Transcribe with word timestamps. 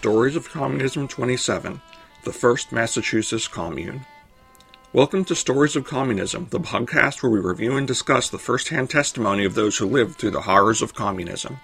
Stories 0.00 0.34
of 0.34 0.48
Communism 0.48 1.08
27, 1.08 1.82
the 2.24 2.32
first 2.32 2.72
Massachusetts 2.72 3.46
commune. 3.46 4.06
Welcome 4.94 5.26
to 5.26 5.34
Stories 5.34 5.76
of 5.76 5.84
Communism, 5.84 6.46
the 6.48 6.58
podcast 6.58 7.22
where 7.22 7.30
we 7.30 7.38
review 7.38 7.76
and 7.76 7.86
discuss 7.86 8.30
the 8.30 8.38
first-hand 8.38 8.88
testimony 8.88 9.44
of 9.44 9.54
those 9.54 9.76
who 9.76 9.84
lived 9.84 10.16
through 10.16 10.30
the 10.30 10.40
horrors 10.40 10.80
of 10.80 10.94
communism. 10.94 11.58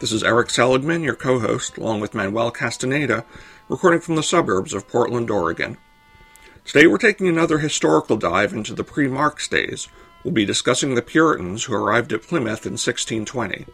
This 0.00 0.10
is 0.10 0.24
Erik 0.24 0.50
Seligman, 0.50 1.04
your 1.04 1.14
co-host, 1.14 1.78
along 1.78 2.00
with 2.00 2.12
Manuel 2.12 2.50
Castaneda, 2.50 3.24
recording 3.68 4.00
from 4.00 4.16
the 4.16 4.24
suburbs 4.24 4.74
of 4.74 4.88
Portland, 4.88 5.30
Oregon. 5.30 5.76
Today 6.64 6.88
we're 6.88 6.98
taking 6.98 7.28
another 7.28 7.58
historical 7.58 8.16
dive 8.16 8.52
into 8.52 8.74
the 8.74 8.82
pre-Marx 8.82 9.46
days. 9.46 9.86
We'll 10.24 10.34
be 10.34 10.44
discussing 10.44 10.96
the 10.96 11.02
Puritans 11.02 11.62
who 11.62 11.74
arrived 11.74 12.12
at 12.12 12.22
Plymouth 12.22 12.66
in 12.66 12.72
1620. 12.72 13.66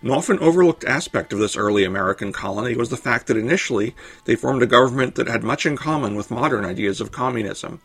An 0.00 0.10
often 0.12 0.38
overlooked 0.38 0.84
aspect 0.84 1.32
of 1.32 1.40
this 1.40 1.56
early 1.56 1.82
American 1.82 2.32
colony 2.32 2.76
was 2.76 2.88
the 2.88 2.96
fact 2.96 3.26
that 3.26 3.36
initially 3.36 3.96
they 4.26 4.36
formed 4.36 4.62
a 4.62 4.66
government 4.66 5.16
that 5.16 5.26
had 5.26 5.42
much 5.42 5.66
in 5.66 5.76
common 5.76 6.14
with 6.14 6.30
modern 6.30 6.64
ideas 6.64 7.00
of 7.00 7.10
communism. 7.10 7.80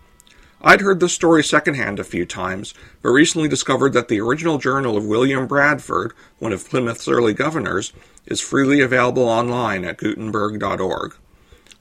I'd 0.62 0.82
heard 0.82 1.00
this 1.00 1.12
story 1.12 1.44
secondhand 1.44 2.00
a 2.00 2.04
few 2.04 2.26
times, 2.28 2.76
but 3.02 3.10
recently 3.10 3.50
discovered 3.50 3.94
that 3.94 4.10
the 4.10 4.22
original 4.22 4.60
journal 4.60 4.96
of 4.96 5.06
William 5.06 5.48
Bradford, 5.48 6.14
one 6.38 6.54
of 6.54 6.70
Plymouth's 6.70 7.08
early 7.08 7.34
governors, 7.34 7.94
is 8.28 8.40
freely 8.40 8.80
available 8.80 9.23
online 9.23 9.84
at 9.84 9.98
Gutenberg.org. 9.98 11.16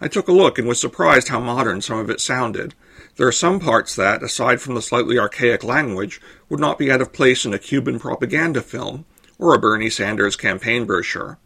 I 0.00 0.08
took 0.08 0.28
a 0.28 0.32
look 0.32 0.58
and 0.58 0.66
was 0.66 0.80
surprised 0.80 1.28
how 1.28 1.40
modern 1.40 1.82
some 1.82 1.98
of 1.98 2.08
it 2.08 2.22
sounded. 2.22 2.74
There 3.16 3.28
are 3.28 3.32
some 3.32 3.60
parts 3.60 3.94
that, 3.96 4.22
aside 4.22 4.62
from 4.62 4.74
the 4.74 4.82
slightly 4.82 5.18
archaic 5.18 5.62
language, 5.62 6.22
would 6.48 6.58
not 6.58 6.78
be 6.78 6.90
out 6.90 7.02
of 7.02 7.12
place 7.12 7.44
in 7.44 7.52
a 7.52 7.58
Cuban 7.58 8.00
propaganda 8.00 8.62
film, 8.62 9.04
or 9.42 9.54
a 9.54 9.58
Bernie 9.58 9.90
Sanders 9.90 10.36
campaign 10.36 10.84
brochure. 10.84 11.36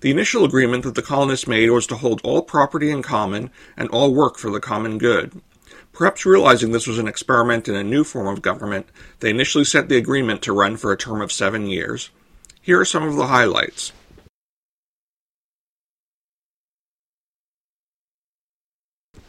The 0.00 0.10
initial 0.10 0.44
agreement 0.44 0.82
that 0.82 0.96
the 0.96 1.02
colonists 1.02 1.46
made 1.46 1.70
was 1.70 1.86
to 1.86 1.96
hold 1.96 2.20
all 2.22 2.42
property 2.42 2.90
in 2.90 3.02
common 3.02 3.50
and 3.76 3.88
all 3.90 4.12
work 4.12 4.36
for 4.36 4.50
the 4.50 4.60
common 4.60 4.98
good. 4.98 5.40
Perhaps 5.92 6.26
realizing 6.26 6.72
this 6.72 6.86
was 6.86 6.98
an 6.98 7.08
experiment 7.08 7.68
in 7.68 7.76
a 7.76 7.84
new 7.84 8.04
form 8.04 8.26
of 8.26 8.42
government, 8.42 8.86
they 9.20 9.30
initially 9.30 9.64
set 9.64 9.88
the 9.88 9.96
agreement 9.96 10.42
to 10.42 10.52
run 10.52 10.76
for 10.76 10.92
a 10.92 10.96
term 10.96 11.22
of 11.22 11.32
seven 11.32 11.66
years. 11.66 12.10
Here 12.60 12.80
are 12.80 12.84
some 12.84 13.04
of 13.04 13.16
the 13.16 13.28
highlights. 13.28 13.92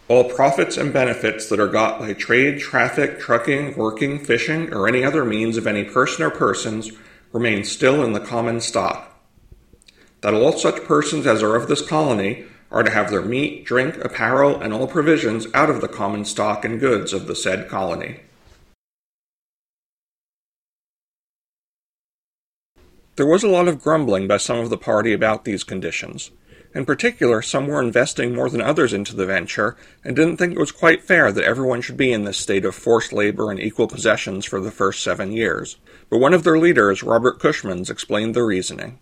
All 0.10 0.24
profits 0.24 0.76
and 0.76 0.92
benefits 0.92 1.48
that 1.50 1.60
are 1.60 1.68
got 1.68 2.00
by 2.00 2.14
trade, 2.14 2.60
traffic, 2.60 3.20
trucking, 3.20 3.76
working, 3.76 4.20
fishing, 4.24 4.74
or 4.74 4.88
any 4.88 5.04
other 5.04 5.24
means 5.24 5.56
of 5.56 5.68
any 5.68 5.84
person 5.84 6.24
or 6.24 6.30
persons 6.30 6.92
remain 7.38 7.64
still 7.64 8.04
in 8.04 8.14
the 8.14 8.20
common 8.20 8.60
stock. 8.60 9.16
That 10.22 10.34
all 10.34 10.54
such 10.54 10.84
persons 10.86 11.28
as 11.28 11.44
are 11.44 11.56
of 11.56 11.68
this 11.68 11.88
colony 11.88 12.46
are 12.72 12.82
to 12.82 12.90
have 12.90 13.12
their 13.12 13.22
meat, 13.22 13.64
drink, 13.64 14.04
apparel, 14.04 14.60
and 14.60 14.74
all 14.74 14.88
provisions 14.88 15.46
out 15.54 15.70
of 15.70 15.80
the 15.80 15.88
common 15.88 16.26
stock 16.26 16.66
and 16.66 16.80
goods 16.80 17.14
of 17.14 17.28
the 17.28 17.36
said 17.36 17.70
colony. 17.70 18.22
There 23.16 23.28
was 23.28 23.44
a 23.44 23.48
lot 23.48 23.68
of 23.68 23.82
grumbling 23.82 24.28
by 24.28 24.38
some 24.38 24.58
of 24.58 24.70
the 24.70 24.78
party 24.78 25.14
about 25.14 25.46
these 25.46 25.64
conditions. 25.64 26.32
In 26.74 26.86
particular, 26.86 27.42
some 27.42 27.68
were 27.68 27.82
investing 27.82 28.36
more 28.36 28.50
than 28.50 28.62
others 28.62 28.94
into 28.94 29.16
the 29.16 29.26
venture 29.26 29.76
and 30.04 30.16
didn't 30.16 30.38
think 30.38 30.54
it 30.54 30.60
was 30.60 30.72
quite 30.72 31.04
fair 31.04 31.32
that 31.32 31.44
everyone 31.44 31.82
should 31.82 31.98
be 31.98 32.12
in 32.12 32.24
this 32.24 32.38
state 32.38 32.66
of 32.66 32.76
forced 32.76 33.14
labor 33.14 33.50
and 33.50 33.60
equal 33.60 33.88
possessions 33.88 34.46
for 34.46 34.60
the 34.60 34.72
first 34.72 35.02
seven 35.02 35.32
years. 35.32 35.78
But 36.10 36.20
one 36.20 36.34
of 36.34 36.44
their 36.44 36.60
leaders, 36.60 37.04
Robert 37.04 37.40
Cushmans, 37.40 37.90
explained 37.90 38.36
the 38.36 38.44
reasoning. 38.44 39.00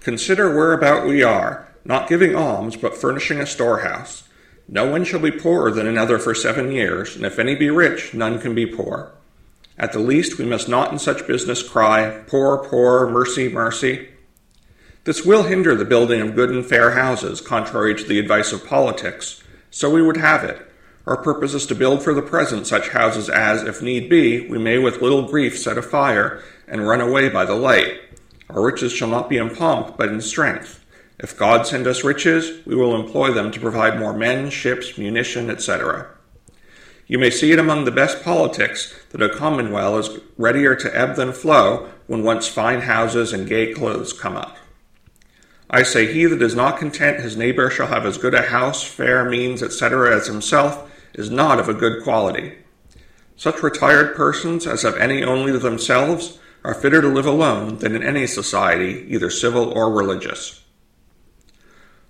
Consider 0.00 0.54
whereabout 0.54 1.06
we 1.06 1.22
are, 1.22 1.68
not 1.84 2.08
giving 2.08 2.34
alms, 2.34 2.76
but 2.76 2.96
furnishing 2.96 3.40
a 3.40 3.46
storehouse. 3.46 4.24
No 4.68 4.88
one 4.88 5.04
shall 5.04 5.20
be 5.20 5.32
poorer 5.32 5.70
than 5.72 5.86
another 5.86 6.18
for 6.18 6.34
seven 6.34 6.70
years, 6.70 7.16
and 7.16 7.26
if 7.26 7.38
any 7.38 7.54
be 7.54 7.70
rich, 7.70 8.14
none 8.14 8.38
can 8.38 8.54
be 8.54 8.66
poor. 8.66 9.12
At 9.76 9.92
the 9.92 9.98
least, 9.98 10.38
we 10.38 10.44
must 10.44 10.68
not 10.68 10.92
in 10.92 10.98
such 10.98 11.26
business 11.26 11.66
cry, 11.66 12.22
Poor, 12.26 12.58
poor, 12.58 13.08
mercy, 13.10 13.48
mercy. 13.48 14.08
This 15.04 15.24
will 15.24 15.44
hinder 15.44 15.74
the 15.74 15.86
building 15.86 16.20
of 16.20 16.34
good 16.34 16.50
and 16.50 16.64
fair 16.64 16.90
houses, 16.90 17.40
contrary 17.40 17.94
to 17.94 18.04
the 18.04 18.18
advice 18.18 18.52
of 18.52 18.66
politics. 18.66 19.42
So 19.70 19.88
we 19.88 20.02
would 20.02 20.18
have 20.18 20.44
it. 20.44 20.70
Our 21.06 21.16
purpose 21.16 21.54
is 21.54 21.64
to 21.66 21.74
build 21.74 22.02
for 22.02 22.12
the 22.12 22.20
present 22.20 22.66
such 22.66 22.90
houses 22.90 23.30
as, 23.30 23.62
if 23.62 23.80
need 23.80 24.10
be, 24.10 24.46
we 24.46 24.58
may 24.58 24.78
with 24.78 25.00
little 25.00 25.22
grief 25.22 25.58
set 25.58 25.78
afire 25.78 26.42
and 26.68 26.86
run 26.86 27.00
away 27.00 27.30
by 27.30 27.46
the 27.46 27.54
light. 27.54 27.98
Our 28.50 28.62
riches 28.62 28.92
shall 28.92 29.08
not 29.08 29.30
be 29.30 29.38
in 29.38 29.54
pomp, 29.56 29.96
but 29.96 30.10
in 30.10 30.20
strength. 30.20 30.84
If 31.18 31.36
God 31.36 31.66
send 31.66 31.86
us 31.86 32.04
riches, 32.04 32.64
we 32.66 32.74
will 32.74 32.94
employ 32.94 33.32
them 33.32 33.50
to 33.52 33.60
provide 33.60 33.98
more 33.98 34.12
men, 34.12 34.50
ships, 34.50 34.98
munition, 34.98 35.48
etc. 35.48 36.08
You 37.06 37.18
may 37.18 37.30
see 37.30 37.52
it 37.52 37.58
among 37.58 37.86
the 37.86 37.90
best 37.90 38.22
politics 38.22 38.94
that 39.10 39.22
a 39.22 39.30
commonwealth 39.30 40.10
is 40.10 40.20
readier 40.36 40.76
to 40.76 40.96
ebb 40.96 41.16
than 41.16 41.32
flow 41.32 41.88
when 42.06 42.22
once 42.22 42.48
fine 42.48 42.82
houses 42.82 43.32
and 43.32 43.48
gay 43.48 43.72
clothes 43.72 44.12
come 44.12 44.36
up. 44.36 44.58
I 45.72 45.84
say, 45.84 46.12
he 46.12 46.26
that 46.26 46.42
is 46.42 46.56
not 46.56 46.78
content 46.78 47.20
his 47.20 47.36
neighbor 47.36 47.70
shall 47.70 47.86
have 47.86 48.04
as 48.04 48.18
good 48.18 48.34
a 48.34 48.42
house, 48.42 48.82
fair 48.82 49.24
means, 49.24 49.62
etc., 49.62 50.16
as 50.16 50.26
himself, 50.26 50.90
is 51.14 51.30
not 51.30 51.60
of 51.60 51.68
a 51.68 51.74
good 51.74 52.02
quality. 52.02 52.54
Such 53.36 53.62
retired 53.62 54.16
persons 54.16 54.66
as 54.66 54.82
have 54.82 54.96
any 54.96 55.22
only 55.22 55.52
to 55.52 55.58
themselves 55.58 56.40
are 56.64 56.74
fitter 56.74 57.00
to 57.00 57.08
live 57.08 57.24
alone 57.24 57.78
than 57.78 57.94
in 57.94 58.02
any 58.02 58.26
society, 58.26 59.06
either 59.08 59.30
civil 59.30 59.70
or 59.70 59.92
religious. 59.92 60.62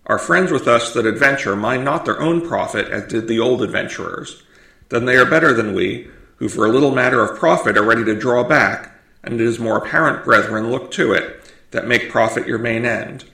Our 0.07 0.19
friends 0.19 0.51
with 0.51 0.67
us 0.67 0.93
that 0.95 1.07
adventure 1.07 1.55
mind 1.55 1.85
not 1.85 2.05
their 2.05 2.21
own 2.21 2.49
profit 2.49 2.89
as 2.89 3.07
did 3.07 3.29
the 3.29 3.39
old 3.39 3.63
adventurers. 3.63 4.43
Then 4.89 5.05
they 5.05 5.17
are 5.17 5.29
better 5.29 5.53
than 5.53 5.75
we, 5.75 6.09
who 6.37 6.49
for 6.49 6.65
a 6.65 6.73
little 6.73 6.95
matter 6.95 7.23
of 7.23 7.39
profit 7.39 7.77
are 7.77 7.85
ready 7.85 8.05
to 8.07 8.19
draw 8.19 8.43
back, 8.43 8.99
and 9.23 9.35
it 9.35 9.41
is 9.41 9.61
more 9.61 9.77
apparent, 9.77 10.25
brethren, 10.25 10.71
look 10.71 10.91
to 10.93 11.13
it, 11.13 11.53
that 11.71 11.87
make 11.87 12.11
profit 12.11 12.49
your 12.49 12.59
main 12.59 12.85
end. 12.85 13.25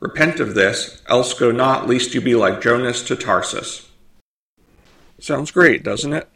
Repent 0.00 0.38
of 0.38 0.54
this, 0.54 1.02
else 1.08 1.34
go 1.34 1.50
not, 1.50 1.88
lest 1.88 2.14
you 2.14 2.20
be 2.20 2.36
like 2.36 2.60
Jonas 2.60 3.02
to 3.04 3.16
Tarsus. 3.16 3.88
Sounds 5.18 5.50
great, 5.50 5.82
doesn't 5.82 6.12
it? 6.12 6.28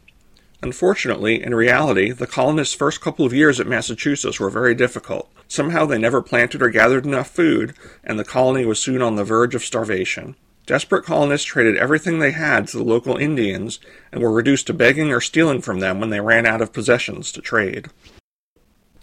Unfortunately, 0.61 1.41
in 1.41 1.55
reality, 1.55 2.11
the 2.11 2.27
colonists' 2.27 2.75
first 2.75 2.99
couple 3.01 3.25
of 3.25 3.33
years 3.33 3.59
at 3.59 3.67
Massachusetts 3.67 4.39
were 4.39 4.49
very 4.49 4.75
difficult. 4.75 5.29
Somehow 5.47 5.85
they 5.85 5.97
never 5.97 6.21
planted 6.21 6.61
or 6.61 6.69
gathered 6.69 7.05
enough 7.05 7.29
food, 7.29 7.73
and 8.03 8.19
the 8.19 8.25
colony 8.25 8.65
was 8.65 8.79
soon 8.79 9.01
on 9.01 9.15
the 9.15 9.23
verge 9.23 9.55
of 9.55 9.63
starvation. 9.63 10.35
Desperate 10.65 11.03
colonists 11.03 11.45
traded 11.45 11.77
everything 11.77 12.19
they 12.19 12.31
had 12.31 12.67
to 12.69 12.77
the 12.77 12.83
local 12.83 13.17
Indians 13.17 13.79
and 14.11 14.21
were 14.21 14.31
reduced 14.31 14.67
to 14.67 14.73
begging 14.73 15.11
or 15.11 15.19
stealing 15.19 15.61
from 15.61 15.79
them 15.79 15.99
when 15.99 16.09
they 16.09 16.21
ran 16.21 16.45
out 16.45 16.61
of 16.61 16.71
possessions 16.71 17.31
to 17.33 17.41
trade. 17.41 17.87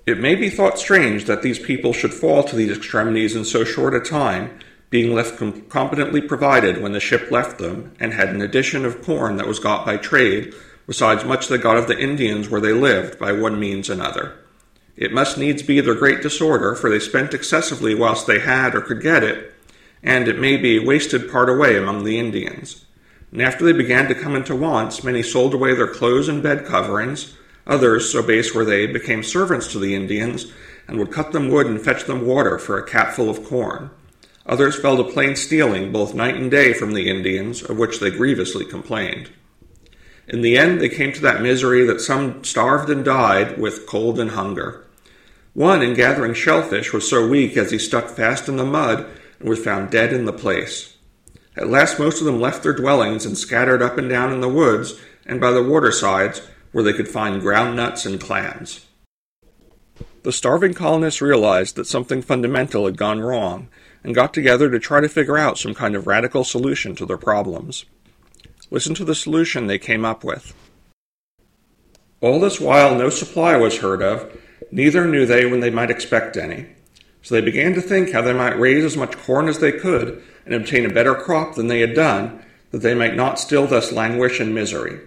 It 0.06 0.19
may 0.19 0.34
be 0.34 0.50
thought 0.50 0.78
strange 0.78 1.27
that 1.27 1.43
these 1.43 1.59
people 1.59 1.93
should 1.93 2.15
fall 2.15 2.43
to 2.44 2.56
these 2.56 2.77
extremities 2.77 3.37
in 3.37 3.44
so 3.44 3.65
short 3.65 3.94
a 3.94 4.00
time, 4.00 4.59
being 4.88 5.15
left 5.15 5.38
com- 5.38 5.62
competently 5.69 6.21
provided 6.21 6.83
when 6.83 6.93
the 6.93 7.00
ship 7.00 7.31
left 7.31 7.59
them, 7.59 7.93
and 8.00 8.12
had 8.12 8.31
an 8.31 8.43
addition 8.43 8.84
of 8.84 9.03
corn 9.03 9.37
that 9.37 9.47
was 9.47 9.59
got 9.59 9.84
by 9.84 9.97
trade, 9.97 10.55
besides 10.87 11.25
much 11.25 11.49
they 11.49 11.59
got 11.59 11.77
of 11.77 11.87
the 11.87 11.99
Indians 11.99 12.49
where 12.49 12.61
they 12.61 12.72
lived 12.72 13.19
by 13.19 13.31
one 13.31 13.61
means 13.61 13.88
another. 13.88 14.34
It 14.97 15.12
must 15.12 15.38
needs 15.38 15.62
be 15.62 15.81
their 15.81 15.94
great 15.94 16.22
disorder, 16.22 16.75
for 16.75 16.91
they 16.91 16.99
spent 16.99 17.32
excessively 17.34 17.94
whilst 17.94 18.27
they 18.27 18.41
had 18.41 18.75
or 18.75 18.81
could 18.81 19.00
get 19.00 19.22
it, 19.22 19.55
and 20.03 20.27
it 20.27 20.38
may 20.38 20.56
be 20.56 20.78
wasted 20.78 21.31
part 21.31 21.49
away 21.49 21.77
among 21.77 22.05
the 22.05 22.19
Indians. 22.19 22.84
And 23.31 23.41
after 23.41 23.65
they 23.65 23.72
began 23.72 24.09
to 24.09 24.15
come 24.15 24.34
into 24.34 24.56
wants, 24.56 25.05
many 25.05 25.22
sold 25.22 25.55
away 25.55 25.75
their 25.75 25.87
clothes 25.87 26.28
and 26.28 26.43
bed 26.43 26.67
coverings, 26.67 27.37
Others, 27.70 28.10
so 28.10 28.20
base 28.20 28.53
were 28.53 28.64
they, 28.64 28.86
became 28.88 29.22
servants 29.22 29.69
to 29.69 29.78
the 29.78 29.94
Indians 29.94 30.53
and 30.88 30.98
would 30.98 31.12
cut 31.12 31.31
them 31.31 31.48
wood 31.48 31.69
and 31.69 31.81
fetch 31.81 32.04
them 32.04 32.26
water 32.26 32.58
for 32.58 32.76
a 32.76 32.86
capful 32.86 33.31
of 33.31 33.44
corn. 33.44 33.91
Others 34.44 34.81
fell 34.81 34.97
to 34.97 35.04
plain 35.04 35.36
stealing 35.36 35.92
both 35.92 36.12
night 36.12 36.34
and 36.34 36.50
day 36.50 36.72
from 36.72 36.94
the 36.94 37.08
Indians, 37.08 37.62
of 37.62 37.78
which 37.78 38.00
they 38.00 38.11
grievously 38.11 38.64
complained. 38.64 39.31
In 40.26 40.43
the 40.43 40.58
end, 40.58 40.81
they 40.81 40.88
came 40.88 41.12
to 41.12 41.20
that 41.20 41.43
misery 41.43 41.84
that 41.84 42.00
some 42.00 42.43
starved 42.43 42.90
and 42.90 43.05
died 43.05 43.56
with 43.56 43.87
cold 43.87 44.19
and 44.19 44.32
hunger. 44.32 44.84
One, 45.55 45.81
in 45.81 45.94
gathering 45.94 46.34
shellfish, 46.34 46.93
was 46.93 47.08
so 47.08 47.28
weak 47.28 47.56
as 47.56 47.70
he 47.70 47.78
stuck 47.78 48.08
fast 48.08 48.49
in 48.49 48.56
the 48.56 48.64
mud 48.64 49.06
and 49.38 49.49
was 49.49 49.62
found 49.62 49.93
dead 49.93 50.12
in 50.12 50.25
the 50.25 50.32
place. 50.32 50.96
At 51.56 51.69
last, 51.69 52.00
most 52.00 52.19
of 52.19 52.26
them 52.26 52.40
left 52.40 52.64
their 52.64 52.73
dwellings 52.73 53.25
and 53.25 53.38
scattered 53.38 53.81
up 53.81 53.96
and 53.96 54.08
down 54.08 54.32
in 54.32 54.40
the 54.40 54.49
woods 54.49 55.00
and 55.25 55.40
by 55.40 55.52
the 55.52 55.62
watersides, 55.62 56.43
where 56.72 56.84
they 56.84 56.93
could 56.93 57.08
find 57.08 57.40
ground 57.40 57.76
nuts 57.76 58.06
and 58.06 58.20
clams. 58.20 58.87
The 60.22 60.32
starving 60.32 60.75
colonists 60.75 61.22
realized 61.22 61.76
that 61.76 61.87
something 61.87 62.20
fundamental 62.20 62.84
had 62.84 62.99
gone 62.99 63.20
wrong 63.20 63.69
and 64.05 64.14
got 64.14 64.34
together 64.34 64.70
to 64.70 64.78
try 64.78 65.00
to 65.00 65.08
figure 65.08 65.38
out 65.38 65.58
some 65.58 65.75
kind 65.75 65.96
of 65.96 66.06
radical 66.06 66.44
solution 66.44 66.94
to 66.96 67.06
their 67.06 67.17
problems. 67.17 67.87
Listen 68.70 68.94
to 68.94 69.05
the 69.05 69.14
solution 69.14 69.67
they 69.67 69.78
came 69.78 70.05
up 70.05 70.22
with. 70.22 70.55
All 72.20 72.38
this 72.38 72.61
while 72.61 72.94
no 72.94 73.08
supply 73.08 73.56
was 73.56 73.78
heard 73.78 74.02
of, 74.02 74.38
neither 74.70 75.06
knew 75.06 75.25
they 75.25 75.46
when 75.46 75.61
they 75.61 75.70
might 75.70 75.90
expect 75.90 76.37
any. 76.37 76.66
So 77.23 77.34
they 77.34 77.40
began 77.40 77.75
to 77.75 77.81
think 77.81 78.12
how 78.12 78.23
they 78.23 78.32
might 78.32 78.58
raise 78.58 78.84
as 78.84 78.96
much 78.96 79.19
corn 79.19 79.49
as 79.49 79.58
they 79.58 79.73
could 79.73 80.23
and 80.44 80.55
obtain 80.55 80.84
a 80.84 80.93
better 80.93 81.14
crop 81.14 81.55
than 81.55 81.69
they 81.69 81.81
had 81.81 81.94
done, 81.94 82.43
that 82.70 82.78
they 82.78 82.94
might 82.94 83.16
not 83.16 83.38
still 83.38 83.66
thus 83.66 83.90
languish 83.90 84.40
in 84.40 84.55
misery. 84.55 85.00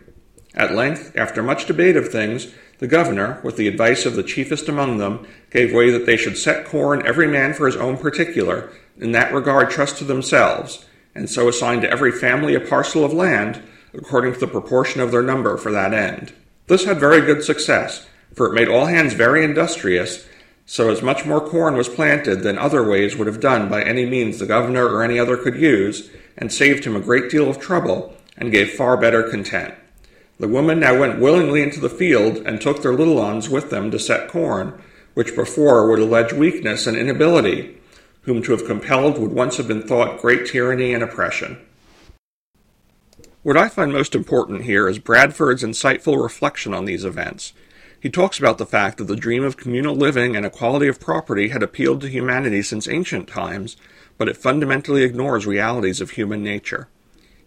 At 0.56 0.76
length, 0.76 1.14
after 1.16 1.42
much 1.42 1.66
debate 1.66 1.96
of 1.96 2.10
things, 2.10 2.54
the 2.80 2.88
governor, 2.88 3.40
with 3.44 3.58
the 3.58 3.68
advice 3.68 4.06
of 4.06 4.16
the 4.16 4.24
chiefest 4.24 4.70
among 4.70 4.98
them, 4.98 5.26
gave 5.50 5.74
way 5.74 5.90
that 5.90 6.06
they 6.06 6.18
should 6.18 6.38
set 6.38 6.66
corn 6.66 7.06
every 7.06 7.28
man 7.28 7.54
for 7.54 7.66
his 7.66 7.76
own 7.76 7.98
particular, 7.98 8.70
in 9.00 9.12
that 9.14 9.34
regard 9.34 9.70
trust 9.70 9.98
to 9.98 10.04
themselves, 10.04 10.86
and 11.16 11.30
so 11.30 11.48
assign 11.48 11.82
to 11.82 11.90
every 11.90 12.12
family 12.12 12.56
a 12.56 12.60
parcel 12.60 13.04
of 13.04 13.14
land, 13.14 13.62
according 13.94 14.34
to 14.34 14.40
the 14.40 14.48
proportion 14.48 15.02
of 15.02 15.12
their 15.12 15.22
number 15.22 15.58
for 15.58 15.72
that 15.72 15.94
end. 15.94 16.34
This 16.68 16.86
had 16.86 17.00
very 17.00 17.22
good 17.22 17.44
success, 17.44 18.06
for 18.34 18.48
it 18.48 18.54
made 18.54 18.70
all 18.70 18.86
hands 18.86 19.14
very 19.14 19.44
industrious, 19.44 20.28
so 20.66 20.90
as 20.90 21.02
much 21.02 21.26
more 21.26 21.42
corn 21.42 21.76
was 21.76 21.90
planted 21.90 22.42
than 22.42 22.58
other 22.58 22.88
ways 22.88 23.16
would 23.16 23.28
have 23.28 23.40
done 23.40 23.70
by 23.70 23.84
any 23.84 24.06
means 24.06 24.40
the 24.40 24.46
governor 24.46 24.88
or 24.88 25.04
any 25.04 25.20
other 25.20 25.38
could 25.38 25.56
use, 25.56 26.10
and 26.38 26.52
saved 26.52 26.86
him 26.86 26.96
a 26.96 27.02
great 27.02 27.30
deal 27.30 27.50
of 27.50 27.60
trouble, 27.60 28.16
and 28.38 28.52
gave 28.52 28.72
far 28.72 28.98
better 28.98 29.24
content. 29.24 29.74
The 30.44 30.50
women 30.50 30.81
now 30.81 31.00
went 31.00 31.22
willingly 31.22 31.62
into 31.62 31.80
the 31.80 31.88
field 31.88 32.36
and 32.45 32.60
took 32.60 32.81
their 32.81 32.94
little 32.94 33.16
ones 33.16 33.50
with 33.50 33.69
them 33.69 33.90
to 33.92 33.98
set 33.98 34.28
corn, 34.28 34.78
which 35.13 35.38
before 35.38 35.88
would 35.88 36.00
allege 36.00 36.34
weakness 36.34 36.86
and 36.86 36.98
inability, 36.98 37.78
whom 38.24 38.44
to 38.44 38.51
have 38.51 38.66
compelled 38.66 39.18
would 39.18 39.31
once 39.31 39.56
have 39.56 39.69
been 39.69 39.88
thought 39.88 40.19
great 40.19 40.45
tyranny 40.45 40.94
and 40.94 41.01
oppression. 41.01 41.60
What 43.44 43.56
I 43.56 43.69
find 43.69 43.94
most 43.94 44.16
important 44.16 44.63
here 44.63 44.90
is 44.90 45.00
Bradford's 45.00 45.63
insightful 45.63 46.22
reflection 46.22 46.74
on 46.74 46.84
these 46.84 47.06
events. 47.06 47.54
He 47.98 48.10
talks 48.10 48.38
about 48.38 48.57
the 48.57 48.66
fact 48.66 48.98
that 48.98 49.06
the 49.06 49.16
dream 49.16 49.45
of 49.45 49.56
communal 49.56 49.95
living 49.95 50.36
and 50.36 50.45
equality 50.45 50.90
of 50.90 51.00
property 51.00 51.48
had 51.48 51.63
appealed 51.63 52.01
to 52.01 52.10
humanity 52.10 52.63
since 52.63 52.90
ancient 52.90 53.30
times, 53.30 53.78
but 54.18 54.28
it 54.28 54.36
fundamentally 54.36 55.04
ignores 55.04 55.45
realities 55.45 56.01
of 56.01 56.10
human 56.10 56.44
nature. 56.44 56.90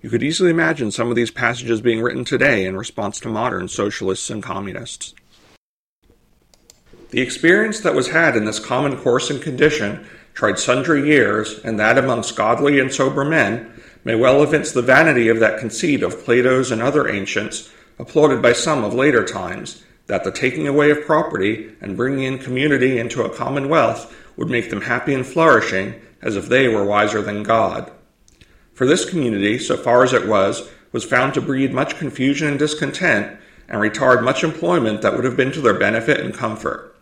You 0.07 0.11
could 0.11 0.23
easily 0.23 0.51
imagine 0.51 0.93
some 0.93 1.11
of 1.11 1.17
these 1.17 1.33
passages 1.33 1.81
being 1.81 2.01
written 2.01 2.25
today 2.25 2.65
in 2.65 2.77
response 2.77 3.19
to 3.19 3.29
modern 3.29 3.67
socialists 3.67 4.31
and 4.31 4.41
communists. 4.41 5.15
The 7.11 7.21
experience 7.21 7.81
that 7.81 7.97
was 7.97 8.11
had 8.11 8.37
in 8.37 8.45
this 8.45 8.61
common 8.61 8.99
course 8.99 9.31
and 9.31 9.43
condition, 9.43 10.07
tried 10.33 10.61
sundry 10.61 11.09
years, 11.09 11.59
and 11.65 11.81
that 11.81 11.99
amongst 11.99 12.37
godly 12.37 12.79
and 12.79 12.95
sober 12.95 13.25
men, 13.25 13.69
may 14.05 14.15
well 14.15 14.45
evince 14.45 14.71
the 14.71 14.81
vanity 14.81 15.27
of 15.27 15.41
that 15.41 15.59
conceit 15.59 16.05
of 16.05 16.25
Plato's 16.25 16.71
and 16.71 16.81
other 16.81 17.09
ancients, 17.09 17.69
applauded 17.99 18.41
by 18.41 18.53
some 18.53 18.85
of 18.85 18.95
later 18.95 19.25
times, 19.25 19.83
that 20.07 20.23
the 20.23 20.31
taking 20.31 20.69
away 20.69 20.93
of 20.93 21.05
property 21.05 21.73
and 21.81 21.97
bringing 21.97 22.23
in 22.23 22.39
community 22.39 22.97
into 22.97 23.25
a 23.25 23.37
commonwealth 23.37 24.15
would 24.37 24.49
make 24.51 24.71
them 24.71 24.83
happy 24.83 25.15
and 25.15 25.27
flourishing, 25.27 26.01
as 26.23 26.37
if 26.37 26.49
they 26.49 26.69
were 26.69 26.85
wiser 26.85 27.23
than 27.23 27.43
God. 27.43 27.91
For 28.77 28.87
this 28.87 29.09
community, 29.09 29.59
so 29.59 29.75
far 29.79 30.05
as 30.05 30.13
it 30.13 30.29
was, 30.29 30.69
was 30.93 31.03
found 31.03 31.33
to 31.33 31.41
breed 31.41 31.73
much 31.73 31.99
confusion 31.99 32.47
and 32.47 32.59
discontent, 32.59 33.39
and 33.71 33.81
retard 33.81 34.23
much 34.23 34.45
employment 34.45 35.01
that 35.01 35.15
would 35.15 35.25
have 35.25 35.37
been 35.37 35.51
to 35.53 35.63
their 35.63 35.79
benefit 35.79 36.21
and 36.21 36.35
comfort. 36.35 36.95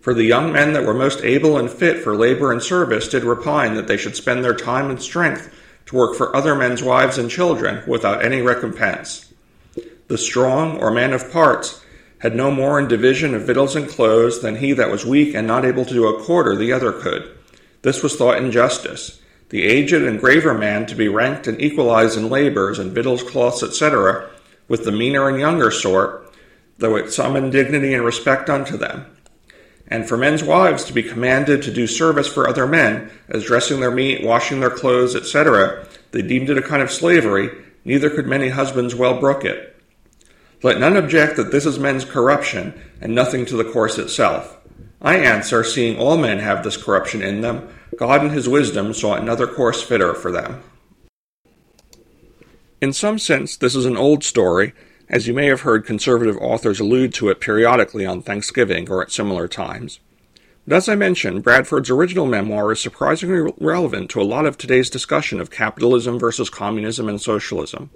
For 0.00 0.14
the 0.14 0.24
young 0.24 0.50
men 0.50 0.72
that 0.72 0.86
were 0.86 0.94
most 0.94 1.22
able 1.22 1.58
and 1.58 1.68
fit 1.68 2.02
for 2.02 2.16
labor 2.16 2.50
and 2.50 2.62
service 2.62 3.06
did 3.06 3.22
repine 3.22 3.74
that 3.74 3.86
they 3.86 3.98
should 3.98 4.16
spend 4.16 4.42
their 4.42 4.54
time 4.54 4.88
and 4.88 5.00
strength 5.00 5.54
to 5.86 5.96
work 5.96 6.16
for 6.16 6.34
other 6.34 6.54
men's 6.54 6.82
wives 6.82 7.18
and 7.18 7.30
children 7.30 7.82
without 7.86 8.24
any 8.24 8.40
recompense. 8.40 9.30
The 10.08 10.16
strong, 10.16 10.78
or 10.78 10.90
man 10.90 11.12
of 11.12 11.30
parts, 11.30 11.84
had 12.20 12.34
no 12.34 12.50
more 12.50 12.78
in 12.78 12.88
division 12.88 13.34
of 13.34 13.42
victuals 13.42 13.76
and 13.76 13.86
clothes 13.86 14.40
than 14.40 14.56
he 14.56 14.72
that 14.72 14.90
was 14.90 15.04
weak 15.04 15.34
and 15.34 15.46
not 15.46 15.66
able 15.66 15.84
to 15.84 15.92
do 15.92 16.08
a 16.08 16.24
quarter 16.24 16.56
the 16.56 16.72
other 16.72 16.92
could. 16.92 17.30
This 17.82 18.02
was 18.02 18.16
thought 18.16 18.38
injustice. 18.38 19.20
The 19.50 19.62
aged 19.62 19.94
and 19.94 20.18
graver 20.18 20.54
man 20.54 20.86
to 20.86 20.94
be 20.94 21.08
ranked 21.08 21.46
and 21.46 21.60
equalized 21.60 22.16
in 22.16 22.28
labors 22.28 22.78
and 22.78 22.92
victuals, 22.92 23.22
cloths, 23.22 23.62
etc., 23.62 24.30
with 24.68 24.84
the 24.84 24.92
meaner 24.92 25.28
and 25.28 25.38
younger 25.38 25.70
sort, 25.70 26.32
though 26.78 26.96
it 26.96 27.12
some 27.12 27.36
indignity 27.36 27.94
and 27.94 28.04
respect 28.04 28.48
unto 28.48 28.76
them 28.76 29.06
and 29.90 30.08
for 30.08 30.16
men's 30.16 30.44
wives 30.44 30.84
to 30.84 30.92
be 30.92 31.02
commanded 31.02 31.62
to 31.62 31.72
do 31.72 31.86
service 31.86 32.28
for 32.28 32.48
other 32.48 32.66
men, 32.66 33.10
as 33.28 33.44
dressing 33.44 33.80
their 33.80 33.90
meat, 33.90 34.24
washing 34.24 34.60
their 34.60 34.70
clothes, 34.70 35.16
etc., 35.16 35.84
they 36.12 36.22
deemed 36.22 36.48
it 36.48 36.56
a 36.56 36.62
kind 36.62 36.80
of 36.80 36.92
slavery, 36.92 37.50
neither 37.84 38.08
could 38.08 38.26
many 38.26 38.48
husbands 38.48 38.94
well 38.94 39.18
brook 39.18 39.44
it. 39.44 39.76
Let 40.62 40.78
none 40.78 40.96
object 40.96 41.36
that 41.36 41.50
this 41.50 41.66
is 41.66 41.78
men's 41.78 42.04
corruption, 42.04 42.80
and 43.00 43.14
nothing 43.14 43.44
to 43.46 43.56
the 43.56 43.64
course 43.64 43.98
itself. 43.98 44.56
I 45.02 45.16
answer, 45.16 45.64
seeing 45.64 45.98
all 45.98 46.16
men 46.16 46.40
have 46.40 46.62
this 46.62 46.76
corruption 46.76 47.22
in 47.22 47.40
them, 47.40 47.68
God 47.96 48.24
in 48.24 48.30
his 48.30 48.48
wisdom 48.48 48.92
saw 48.92 49.14
another 49.14 49.46
course 49.46 49.82
fitter 49.82 50.14
for 50.14 50.30
them. 50.30 50.62
In 52.80 52.92
some 52.92 53.18
sense, 53.18 53.56
this 53.56 53.74
is 53.74 53.84
an 53.86 53.96
old 53.96 54.24
story, 54.24 54.72
as 55.08 55.26
you 55.26 55.34
may 55.34 55.46
have 55.46 55.62
heard 55.62 55.84
conservative 55.84 56.36
authors 56.38 56.80
allude 56.80 57.12
to 57.14 57.28
it 57.28 57.40
periodically 57.40 58.06
on 58.06 58.22
Thanksgiving 58.22 58.90
or 58.90 59.02
at 59.02 59.10
similar 59.10 59.48
times. 59.48 60.00
But 60.66 60.76
as 60.76 60.88
I 60.88 60.94
mentioned, 60.94 61.42
Bradford's 61.42 61.90
original 61.90 62.26
memoir 62.26 62.70
is 62.70 62.80
surprisingly 62.80 63.52
relevant 63.58 64.10
to 64.10 64.20
a 64.20 64.22
lot 64.22 64.46
of 64.46 64.56
today's 64.56 64.88
discussion 64.88 65.40
of 65.40 65.50
capitalism 65.50 66.18
versus 66.18 66.48
communism 66.48 67.08
and 67.08 67.20
socialism. 67.20 67.90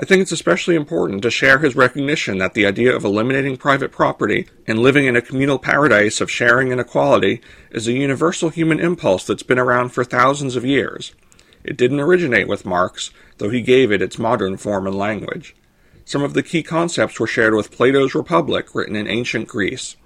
I 0.00 0.04
think 0.04 0.22
it's 0.22 0.30
especially 0.30 0.76
important 0.76 1.22
to 1.22 1.30
share 1.30 1.58
his 1.58 1.74
recognition 1.74 2.38
that 2.38 2.54
the 2.54 2.66
idea 2.66 2.94
of 2.94 3.04
eliminating 3.04 3.56
private 3.56 3.90
property 3.90 4.46
and 4.64 4.78
living 4.78 5.06
in 5.06 5.16
a 5.16 5.20
communal 5.20 5.58
paradise 5.58 6.20
of 6.20 6.30
sharing 6.30 6.70
and 6.70 6.80
equality 6.80 7.40
is 7.72 7.88
a 7.88 7.92
universal 7.92 8.50
human 8.50 8.78
impulse 8.78 9.26
that's 9.26 9.42
been 9.42 9.58
around 9.58 9.88
for 9.88 10.04
thousands 10.04 10.54
of 10.54 10.64
years. 10.64 11.16
It 11.64 11.76
didn't 11.76 11.98
originate 11.98 12.46
with 12.46 12.64
Marx, 12.64 13.10
though 13.38 13.50
he 13.50 13.60
gave 13.60 13.90
it 13.90 14.00
its 14.00 14.20
modern 14.20 14.56
form 14.56 14.86
and 14.86 14.96
language. 14.96 15.56
Some 16.04 16.22
of 16.22 16.32
the 16.32 16.44
key 16.44 16.62
concepts 16.62 17.18
were 17.18 17.26
shared 17.26 17.54
with 17.54 17.72
Plato's 17.72 18.14
Republic, 18.14 18.76
written 18.76 18.94
in 18.94 19.08
ancient 19.08 19.48
Greece, 19.48 19.96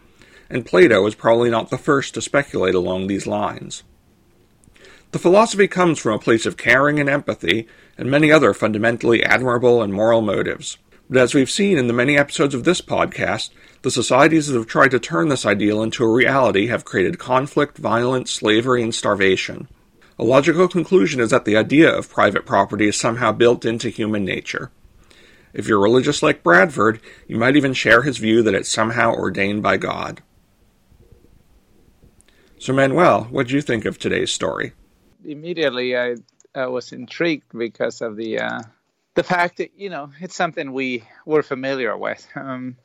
and 0.49 0.65
Plato 0.65 1.07
is 1.07 1.15
probably 1.15 1.51
not 1.51 1.69
the 1.69 1.77
first 1.77 2.15
to 2.15 2.23
speculate 2.23 2.75
along 2.75 3.09
these 3.09 3.27
lines. 3.27 3.83
The 5.13 5.19
philosophy 5.19 5.69
comes 5.69 5.99
from 5.99 6.15
a 6.15 6.19
place 6.19 6.47
of 6.47 6.57
caring 6.57 6.99
and 6.99 7.09
empathy, 7.09 7.69
and 7.99 8.11
many 8.11 8.33
other 8.33 8.55
fundamentally 8.55 9.23
admirable 9.23 9.83
and 9.83 9.93
moral 9.93 10.23
motives. 10.23 10.79
But 11.11 11.21
as 11.21 11.35
we've 11.35 11.51
seen 11.51 11.77
in 11.77 11.87
the 11.87 11.93
many 11.93 12.17
episodes 12.17 12.55
of 12.55 12.65
this 12.65 12.81
podcast, 12.81 13.51
the 13.83 13.91
societies 13.91 14.47
that 14.47 14.57
have 14.57 14.67
tried 14.67 14.93
to 14.93 14.99
turn 14.99 15.29
this 15.29 15.45
ideal 15.45 15.83
into 15.83 16.03
a 16.03 16.11
reality 16.11 16.69
have 16.69 16.87
created 16.87 17.19
conflict, 17.19 17.77
violence, 17.77 18.31
slavery, 18.31 18.83
and 18.83 18.95
starvation. 18.95 19.69
A 20.19 20.25
logical 20.25 20.67
conclusion 20.67 21.21
is 21.21 21.29
that 21.29 21.45
the 21.45 21.59
idea 21.59 21.95
of 21.95 22.09
private 22.09 22.47
property 22.47 22.89
is 22.89 22.99
somehow 22.99 23.33
built 23.33 23.67
into 23.67 23.91
human 23.91 24.25
nature. 24.25 24.71
If 25.53 25.69
you're 25.69 25.79
religious 25.79 26.23
like 26.23 26.43
Bradford, 26.43 27.03
you 27.29 27.37
might 27.37 27.57
even 27.57 27.75
share 27.75 28.01
his 28.01 28.17
view 28.17 28.43
that 28.45 28.55
it's 28.55 28.71
somehow 28.71 29.13
ordained 29.13 29.63
by 29.63 29.77
God. 29.77 30.23
So, 32.59 32.73
Manuel, 32.73 33.25
what 33.25 33.49
do 33.49 33.55
you 33.55 33.61
think 33.61 33.85
of 33.85 33.99
today's 33.99 34.33
story? 34.33 34.73
Immediately, 35.25 35.97
I, 35.97 36.17
I 36.55 36.67
was 36.67 36.93
intrigued 36.93 37.57
because 37.57 38.01
of 38.01 38.17
the 38.17 38.41
uh, 38.41 38.63
the 39.15 39.23
fact 39.23 39.59
that 39.59 39.73
you 39.77 39.91
know 39.91 40.11
it's 40.21 40.37
something 40.37 40.73
we 40.73 41.05
were 41.25 41.43
familiar 41.43 41.97
with. 41.97 42.27
Um, 42.35 42.77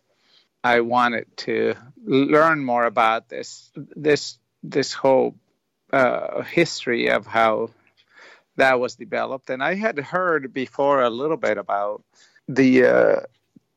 I 0.63 0.82
wanted 0.82 1.25
to 1.38 1.75
learn 2.06 2.63
more 2.63 2.86
about 2.86 3.29
this 3.29 3.72
this 3.75 4.38
this 4.63 4.94
whole 4.94 5.36
uh, 5.94 6.44
history 6.44 7.10
of 7.10 7.25
how 7.25 7.70
that 8.58 8.79
was 8.79 8.96
developed, 8.96 9.50
and 9.50 9.63
I 9.63 9.75
had 9.75 10.00
heard 10.00 10.53
before 10.53 11.01
a 11.01 11.10
little 11.10 11.38
bit 11.38 11.58
about 11.58 12.03
the 12.48 12.86
uh, 12.86 13.15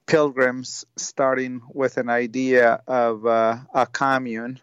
pilgrims 0.06 0.84
starting 0.96 1.62
with 1.72 1.96
an 1.96 2.08
idea 2.08 2.82
of 2.88 3.26
uh, 3.26 3.58
a 3.74 3.86
commune 3.86 4.58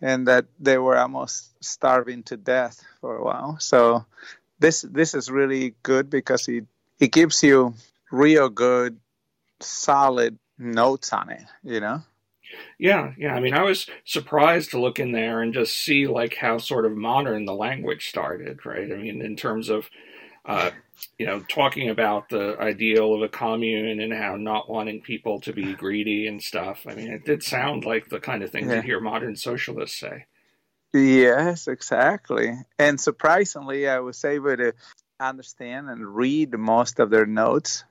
and 0.00 0.28
that 0.28 0.46
they 0.58 0.78
were 0.78 0.96
almost 0.96 1.52
starving 1.62 2.22
to 2.24 2.36
death 2.36 2.82
for 3.00 3.16
a 3.16 3.24
while. 3.24 3.58
So 3.58 4.04
this 4.58 4.82
this 4.82 5.14
is 5.14 5.30
really 5.30 5.74
good 5.82 6.10
because 6.10 6.48
it 6.48 6.64
it 6.98 7.12
gives 7.12 7.42
you 7.42 7.74
real 8.10 8.48
good 8.48 8.98
solid 9.60 10.38
notes 10.58 11.12
on 11.12 11.30
it, 11.30 11.44
you 11.62 11.80
know. 11.80 12.02
Yeah, 12.78 13.12
yeah. 13.16 13.34
I 13.34 13.40
mean, 13.40 13.54
I 13.54 13.62
was 13.62 13.86
surprised 14.04 14.70
to 14.70 14.80
look 14.80 14.98
in 14.98 15.12
there 15.12 15.40
and 15.40 15.54
just 15.54 15.76
see 15.76 16.06
like 16.06 16.34
how 16.34 16.58
sort 16.58 16.84
of 16.84 16.96
modern 16.96 17.44
the 17.44 17.54
language 17.54 18.08
started, 18.08 18.66
right? 18.66 18.90
I 18.90 18.96
mean, 18.96 19.22
in 19.22 19.36
terms 19.36 19.68
of 19.68 19.88
uh, 20.44 20.70
you 21.18 21.26
know, 21.26 21.40
talking 21.40 21.90
about 21.90 22.28
the 22.28 22.56
ideal 22.58 23.14
of 23.14 23.22
a 23.22 23.28
commune 23.28 24.00
and 24.00 24.12
how 24.12 24.36
not 24.36 24.68
wanting 24.68 25.00
people 25.00 25.40
to 25.40 25.52
be 25.52 25.74
greedy 25.74 26.26
and 26.26 26.42
stuff. 26.42 26.86
I 26.88 26.94
mean, 26.94 27.10
it 27.10 27.24
did 27.24 27.42
sound 27.42 27.84
like 27.84 28.08
the 28.08 28.20
kind 28.20 28.42
of 28.42 28.50
thing 28.50 28.68
yeah. 28.68 28.76
you 28.76 28.82
hear 28.82 29.00
modern 29.00 29.36
socialists 29.36 29.98
say. 29.98 30.26
Yes, 30.92 31.68
exactly. 31.68 32.52
And 32.78 33.00
surprisingly, 33.00 33.88
I 33.88 34.00
was 34.00 34.24
able 34.24 34.56
to 34.56 34.72
understand 35.20 35.88
and 35.88 36.16
read 36.16 36.56
most 36.58 36.98
of 36.98 37.10
their 37.10 37.26
notes. 37.26 37.84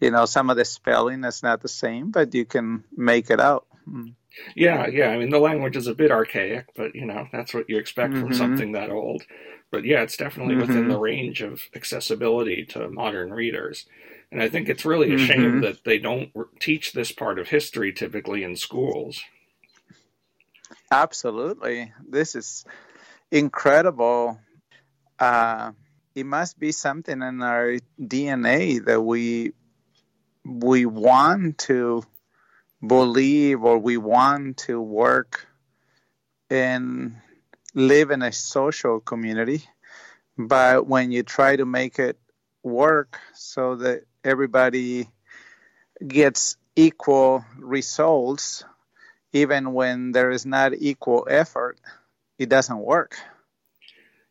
You 0.00 0.12
know, 0.12 0.26
some 0.26 0.48
of 0.50 0.56
the 0.56 0.64
spelling 0.64 1.24
is 1.24 1.42
not 1.42 1.60
the 1.60 1.68
same, 1.68 2.12
but 2.12 2.34
you 2.34 2.44
can 2.44 2.84
make 2.96 3.30
it 3.30 3.40
out 3.40 3.66
Mm. 3.88 4.14
Yeah, 4.54 4.86
yeah. 4.88 5.08
I 5.08 5.18
mean, 5.18 5.30
the 5.30 5.38
language 5.40 5.76
is 5.76 5.86
a 5.86 5.94
bit 5.94 6.10
archaic, 6.10 6.66
but 6.76 6.94
you 6.94 7.06
know 7.06 7.28
that's 7.32 7.54
what 7.54 7.68
you 7.70 7.78
expect 7.78 8.14
Mhm. 8.14 8.20
from 8.20 8.32
something 8.32 8.72
that 8.72 8.90
old. 8.90 9.24
But 9.70 9.84
yeah, 9.84 10.02
it's 10.02 10.16
definitely 10.16 10.56
within 10.56 10.84
Mhm. 10.84 10.88
the 10.88 10.98
range 10.98 11.42
of 11.42 11.62
accessibility 11.74 12.64
to 12.66 12.88
modern 12.90 13.32
readers. 13.32 13.86
And 14.30 14.42
I 14.42 14.48
think 14.48 14.68
it's 14.68 14.84
really 14.84 15.14
a 15.14 15.18
shame 15.18 15.60
Mhm. 15.60 15.62
that 15.62 15.84
they 15.84 15.98
don't 15.98 16.30
r- 16.36 16.48
teach 16.60 16.92
this 16.92 17.12
part 17.12 17.38
of 17.38 17.48
history 17.48 17.92
typically 17.92 18.42
in 18.44 18.56
schools. 18.56 19.22
Absolutely. 20.90 21.92
This 22.08 22.34
is 22.36 22.64
incredible. 23.30 24.40
Uh, 25.18 25.72
it 26.14 26.26
must 26.26 26.58
be 26.58 26.72
something 26.72 27.22
in 27.22 27.42
our 27.42 27.76
DNA 28.00 28.84
that 28.84 29.00
we 29.02 29.52
we 30.44 30.86
want 30.86 31.58
to 31.58 32.02
believe 32.84 33.62
or 33.64 33.78
we 33.78 33.96
want 33.96 34.58
to 34.58 34.80
work 34.80 35.46
and 36.50 37.16
live 37.74 38.10
in 38.10 38.22
a 38.22 38.32
social 38.32 39.00
community. 39.00 39.62
But 40.36 40.86
when 40.86 41.10
you 41.10 41.22
try 41.22 41.56
to 41.56 41.66
make 41.66 41.98
it 41.98 42.18
work 42.62 43.18
so 43.34 43.76
that 43.76 44.04
everybody 44.24 45.08
gets 46.06 46.56
equal 46.76 47.44
results, 47.58 48.64
even 49.32 49.72
when 49.72 50.12
there 50.12 50.30
is 50.30 50.46
not 50.46 50.72
equal 50.74 51.26
effort, 51.28 51.80
it 52.38 52.48
doesn't 52.48 52.78
work. 52.78 53.18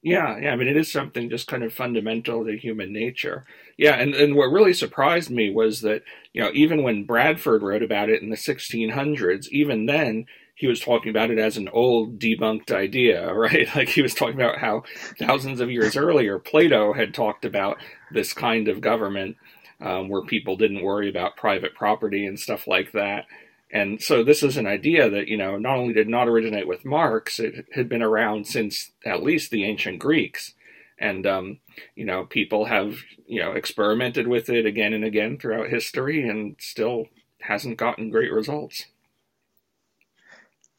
Yeah, 0.07 0.37
yeah. 0.39 0.51
I 0.51 0.55
mean, 0.55 0.69
it 0.69 0.77
is 0.77 0.89
something 0.89 1.29
just 1.29 1.47
kind 1.47 1.63
of 1.63 1.73
fundamental 1.73 2.45
to 2.45 2.57
human 2.57 2.93
nature. 2.93 3.45
Yeah, 3.77 3.95
and, 3.95 4.15
and 4.15 4.35
what 4.35 4.45
really 4.51 4.73
surprised 4.73 5.29
me 5.29 5.49
was 5.49 5.81
that, 5.81 6.03
you 6.31 6.41
know, 6.41 6.49
even 6.53 6.81
when 6.81 7.03
Bradford 7.03 7.61
wrote 7.61 7.83
about 7.83 8.09
it 8.09 8.21
in 8.21 8.29
the 8.29 8.37
1600s, 8.37 9.49
even 9.49 9.85
then, 9.85 10.25
he 10.55 10.65
was 10.65 10.79
talking 10.79 11.09
about 11.09 11.29
it 11.29 11.37
as 11.37 11.57
an 11.57 11.67
old 11.69 12.19
debunked 12.19 12.71
idea, 12.71 13.33
right? 13.33 13.67
Like 13.75 13.89
he 13.89 14.01
was 14.01 14.13
talking 14.13 14.35
about 14.39 14.59
how 14.59 14.83
thousands 15.19 15.59
of 15.59 15.69
years 15.69 15.97
earlier, 15.97 16.39
Plato 16.39 16.93
had 16.93 17.13
talked 17.13 17.43
about 17.43 17.77
this 18.11 18.31
kind 18.33 18.69
of 18.69 18.81
government 18.81 19.35
um, 19.81 20.07
where 20.09 20.23
people 20.23 20.55
didn't 20.55 20.83
worry 20.83 21.09
about 21.09 21.35
private 21.35 21.75
property 21.75 22.25
and 22.25 22.39
stuff 22.39 22.65
like 22.65 22.93
that. 22.93 23.25
And 23.71 24.01
so 24.01 24.23
this 24.23 24.43
is 24.43 24.55
an 24.57 24.65
idea 24.65 25.09
that, 25.09 25.27
you 25.27 25.37
know, 25.37 25.57
not 25.57 25.77
only 25.77 25.93
did 25.93 26.07
not 26.07 26.27
originate 26.27 26.67
with 26.67 26.85
Marx, 26.85 27.39
it 27.39 27.65
had 27.73 27.89
been 27.89 28.01
around 28.01 28.47
since 28.47 28.91
at 29.05 29.23
least 29.23 29.51
the 29.51 29.65
ancient 29.65 29.99
Greeks. 29.99 30.53
And, 30.97 31.27
um, 31.27 31.59
you 31.95 32.05
know, 32.05 32.25
people 32.25 32.65
have, 32.65 32.97
you 33.27 33.41
know, 33.41 33.51
experimented 33.51 34.27
with 34.27 34.49
it 34.49 34.65
again 34.65 34.93
and 34.93 35.03
again 35.03 35.37
throughout 35.37 35.69
history 35.69 36.27
and 36.27 36.55
still 36.59 37.07
hasn't 37.41 37.77
gotten 37.77 38.09
great 38.09 38.31
results. 38.31 38.85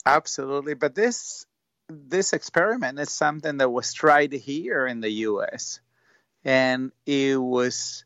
Absolutely. 0.07 0.75
But 0.75 0.95
this 0.95 1.45
this 1.91 2.33
experiment 2.33 2.99
is 2.99 3.11
something 3.11 3.59
that 3.59 3.71
was 3.71 3.93
tried 3.93 4.33
here 4.33 4.87
in 4.87 5.01
the 5.01 5.11
US. 5.11 5.81
And 6.45 6.93
it 7.07 7.37
was 7.37 8.05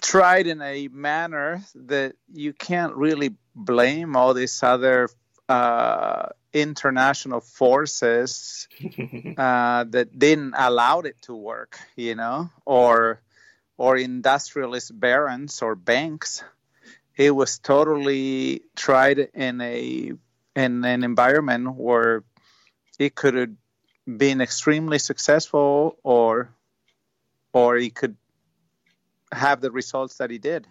tried 0.00 0.46
in 0.46 0.62
a 0.62 0.88
manner 0.88 1.62
that 1.74 2.14
you 2.32 2.52
can't 2.52 2.94
really 2.94 3.34
blame 3.54 4.16
all 4.16 4.34
these 4.34 4.62
other 4.62 5.08
uh, 5.48 6.28
international 6.52 7.40
forces 7.40 8.68
uh, 9.36 9.84
that 9.84 10.08
didn't 10.16 10.54
allow 10.56 11.00
it 11.00 11.20
to 11.22 11.34
work, 11.34 11.78
you 11.96 12.14
know, 12.14 12.50
or 12.64 13.20
or 13.76 13.96
industrialist 13.96 14.98
barons 14.98 15.62
or 15.62 15.74
banks. 15.74 16.44
It 17.16 17.30
was 17.30 17.58
totally 17.58 18.62
tried 18.76 19.18
in 19.18 19.60
a 19.60 20.12
in 20.54 20.84
an 20.84 21.04
environment 21.04 21.74
where 21.74 22.22
it 22.98 23.14
could 23.14 23.34
have 23.34 23.50
been 24.06 24.40
extremely 24.40 24.98
successful, 24.98 25.98
or 26.02 26.50
or 27.52 27.76
it 27.76 27.94
could 27.94 28.16
have 29.32 29.60
the 29.60 29.70
results 29.70 30.16
that 30.16 30.30
he 30.30 30.38
did. 30.38 30.66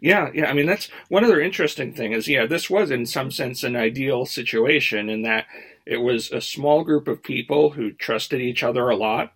Yeah, 0.00 0.30
yeah. 0.32 0.46
I 0.46 0.52
mean, 0.52 0.66
that's 0.66 0.88
one 1.08 1.24
other 1.24 1.40
interesting 1.40 1.92
thing 1.92 2.12
is, 2.12 2.28
yeah, 2.28 2.46
this 2.46 2.70
was 2.70 2.90
in 2.90 3.06
some 3.06 3.30
sense 3.30 3.62
an 3.62 3.76
ideal 3.76 4.24
situation 4.24 5.08
in 5.08 5.22
that 5.22 5.46
it 5.84 5.98
was 5.98 6.30
a 6.30 6.40
small 6.40 6.84
group 6.84 7.08
of 7.08 7.22
people 7.22 7.70
who 7.70 7.92
trusted 7.92 8.40
each 8.40 8.62
other 8.62 8.88
a 8.88 8.96
lot 8.96 9.32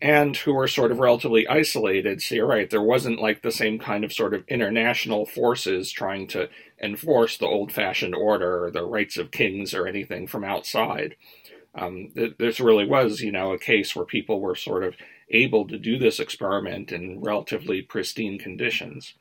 and 0.00 0.36
who 0.36 0.52
were 0.52 0.68
sort 0.68 0.92
of 0.92 0.98
relatively 0.98 1.48
isolated. 1.48 2.20
So 2.20 2.34
you're 2.34 2.46
right, 2.46 2.68
there 2.68 2.82
wasn't 2.82 3.20
like 3.20 3.42
the 3.42 3.52
same 3.52 3.78
kind 3.78 4.04
of 4.04 4.12
sort 4.12 4.34
of 4.34 4.44
international 4.48 5.24
forces 5.24 5.90
trying 5.90 6.26
to 6.28 6.48
enforce 6.82 7.38
the 7.38 7.46
old 7.46 7.72
fashioned 7.72 8.14
order 8.14 8.64
or 8.64 8.70
the 8.70 8.84
rights 8.84 9.16
of 9.16 9.30
kings 9.30 9.72
or 9.72 9.86
anything 9.86 10.26
from 10.26 10.44
outside. 10.44 11.16
Um, 11.74 12.10
th- 12.14 12.36
this 12.38 12.60
really 12.60 12.86
was, 12.86 13.20
you 13.20 13.32
know, 13.32 13.52
a 13.52 13.58
case 13.58 13.96
where 13.96 14.04
people 14.04 14.40
were 14.40 14.54
sort 14.54 14.84
of 14.84 14.94
able 15.30 15.66
to 15.68 15.78
do 15.78 15.98
this 15.98 16.20
experiment 16.20 16.92
in 16.92 17.20
relatively 17.20 17.82
pristine 17.82 18.38
conditions. 18.38 19.14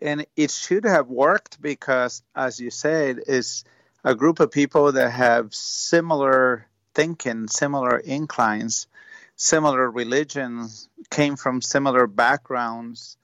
and 0.00 0.26
it 0.36 0.50
should 0.50 0.84
have 0.84 1.08
worked 1.08 1.60
because 1.60 2.22
as 2.34 2.58
you 2.58 2.70
said 2.70 3.20
is 3.26 3.64
a 4.04 4.14
group 4.14 4.40
of 4.40 4.50
people 4.50 4.92
that 4.92 5.10
have 5.10 5.54
similar 5.54 6.66
thinking 6.94 7.46
similar 7.48 7.98
inclines 7.98 8.86
similar 9.36 9.90
religions 9.90 10.88
came 11.10 11.36
from 11.36 11.60
similar 11.60 12.06
backgrounds 12.06 13.16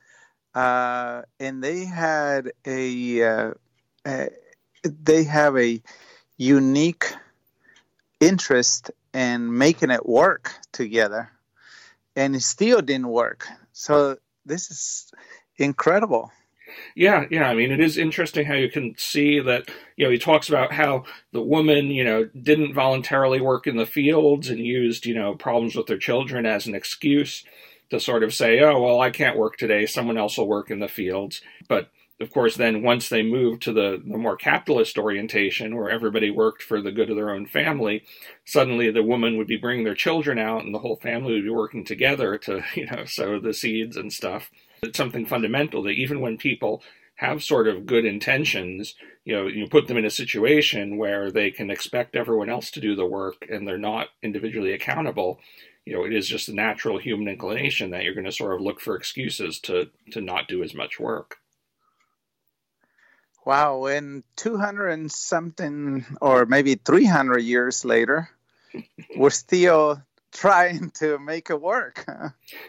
uh, 0.54 1.22
and 1.38 1.62
they 1.62 1.84
had 1.84 2.52
a, 2.66 3.22
uh, 3.22 3.50
a 4.06 4.28
they 4.82 5.24
have 5.24 5.56
a 5.56 5.80
unique 6.36 7.12
interest 8.20 8.90
in 9.14 9.56
making 9.56 9.90
it 9.90 10.06
work 10.06 10.52
together 10.72 11.30
and 12.18 12.36
it 12.36 12.42
still 12.42 12.82
didn't 12.82 13.08
work 13.08 13.48
so 13.72 14.18
this 14.46 14.70
is 14.70 15.12
incredible 15.58 16.30
Yeah, 16.96 17.26
yeah. 17.30 17.48
I 17.48 17.54
mean, 17.54 17.72
it 17.72 17.80
is 17.80 17.98
interesting 17.98 18.46
how 18.46 18.54
you 18.54 18.70
can 18.70 18.94
see 18.98 19.40
that, 19.40 19.70
you 19.96 20.06
know, 20.06 20.12
he 20.12 20.18
talks 20.18 20.50
about 20.50 20.72
how 20.72 21.04
the 21.32 21.42
woman, 21.42 21.88
you 21.88 22.04
know, 22.04 22.26
didn't 22.40 22.74
voluntarily 22.74 23.40
work 23.40 23.66
in 23.66 23.76
the 23.76 23.86
fields 23.86 24.50
and 24.50 24.60
used, 24.60 25.06
you 25.06 25.14
know, 25.14 25.34
problems 25.34 25.76
with 25.76 25.86
their 25.86 25.98
children 25.98 26.46
as 26.46 26.66
an 26.66 26.74
excuse 26.74 27.44
to 27.90 28.00
sort 28.00 28.24
of 28.24 28.34
say, 28.34 28.60
oh, 28.60 28.80
well, 28.82 29.00
I 29.00 29.10
can't 29.10 29.38
work 29.38 29.58
today. 29.58 29.86
Someone 29.86 30.18
else 30.18 30.38
will 30.38 30.48
work 30.48 30.70
in 30.70 30.80
the 30.80 30.88
fields. 30.88 31.40
But 31.68 31.90
of 32.20 32.32
course, 32.32 32.56
then 32.56 32.82
once 32.82 33.08
they 33.08 33.22
moved 33.22 33.62
to 33.62 33.72
the, 33.72 34.02
the 34.04 34.18
more 34.18 34.36
capitalist 34.36 34.98
orientation 34.98 35.76
where 35.76 35.88
everybody 35.88 36.30
worked 36.30 36.62
for 36.62 36.82
the 36.82 36.90
good 36.90 37.10
of 37.10 37.16
their 37.16 37.30
own 37.30 37.46
family, 37.46 38.04
suddenly 38.44 38.90
the 38.90 39.04
woman 39.04 39.36
would 39.36 39.46
be 39.46 39.56
bringing 39.56 39.84
their 39.84 39.94
children 39.94 40.36
out 40.38 40.64
and 40.64 40.74
the 40.74 40.80
whole 40.80 40.96
family 40.96 41.34
would 41.34 41.44
be 41.44 41.50
working 41.50 41.84
together 41.84 42.36
to, 42.38 42.64
you 42.74 42.86
know, 42.86 43.04
sow 43.04 43.38
the 43.38 43.54
seeds 43.54 43.96
and 43.96 44.12
stuff. 44.12 44.50
It's 44.82 44.96
something 44.96 45.26
fundamental 45.26 45.82
that 45.84 45.90
even 45.90 46.20
when 46.20 46.38
people 46.38 46.82
have 47.16 47.42
sort 47.42 47.68
of 47.68 47.86
good 47.86 48.04
intentions, 48.04 48.94
you 49.24 49.34
know, 49.34 49.46
you 49.46 49.68
put 49.68 49.86
them 49.86 49.96
in 49.96 50.04
a 50.04 50.10
situation 50.10 50.98
where 50.98 51.30
they 51.30 51.50
can 51.50 51.70
expect 51.70 52.16
everyone 52.16 52.48
else 52.48 52.70
to 52.70 52.80
do 52.80 52.96
the 52.96 53.06
work 53.06 53.44
and 53.48 53.66
they're 53.66 53.78
not 53.78 54.08
individually 54.22 54.72
accountable. 54.72 55.40
You 55.84 55.94
know, 55.94 56.04
it 56.04 56.12
is 56.12 56.28
just 56.28 56.48
a 56.48 56.54
natural 56.54 56.98
human 56.98 57.28
inclination 57.28 57.90
that 57.90 58.02
you're 58.02 58.14
going 58.14 58.24
to 58.24 58.32
sort 58.32 58.54
of 58.54 58.60
look 58.60 58.80
for 58.80 58.96
excuses 58.96 59.58
to 59.60 59.90
to 60.12 60.20
not 60.20 60.48
do 60.48 60.62
as 60.62 60.74
much 60.74 61.00
work. 61.00 61.38
Wow, 63.48 63.86
and 63.86 64.24
200 64.36 64.88
and 64.88 65.10
something, 65.10 66.04
or 66.20 66.44
maybe 66.44 66.74
300 66.74 67.38
years 67.38 67.82
later, 67.82 68.28
we're 69.16 69.30
still 69.30 70.02
trying 70.32 70.90
to 70.96 71.18
make 71.18 71.48
it 71.48 71.58
work. 71.58 72.04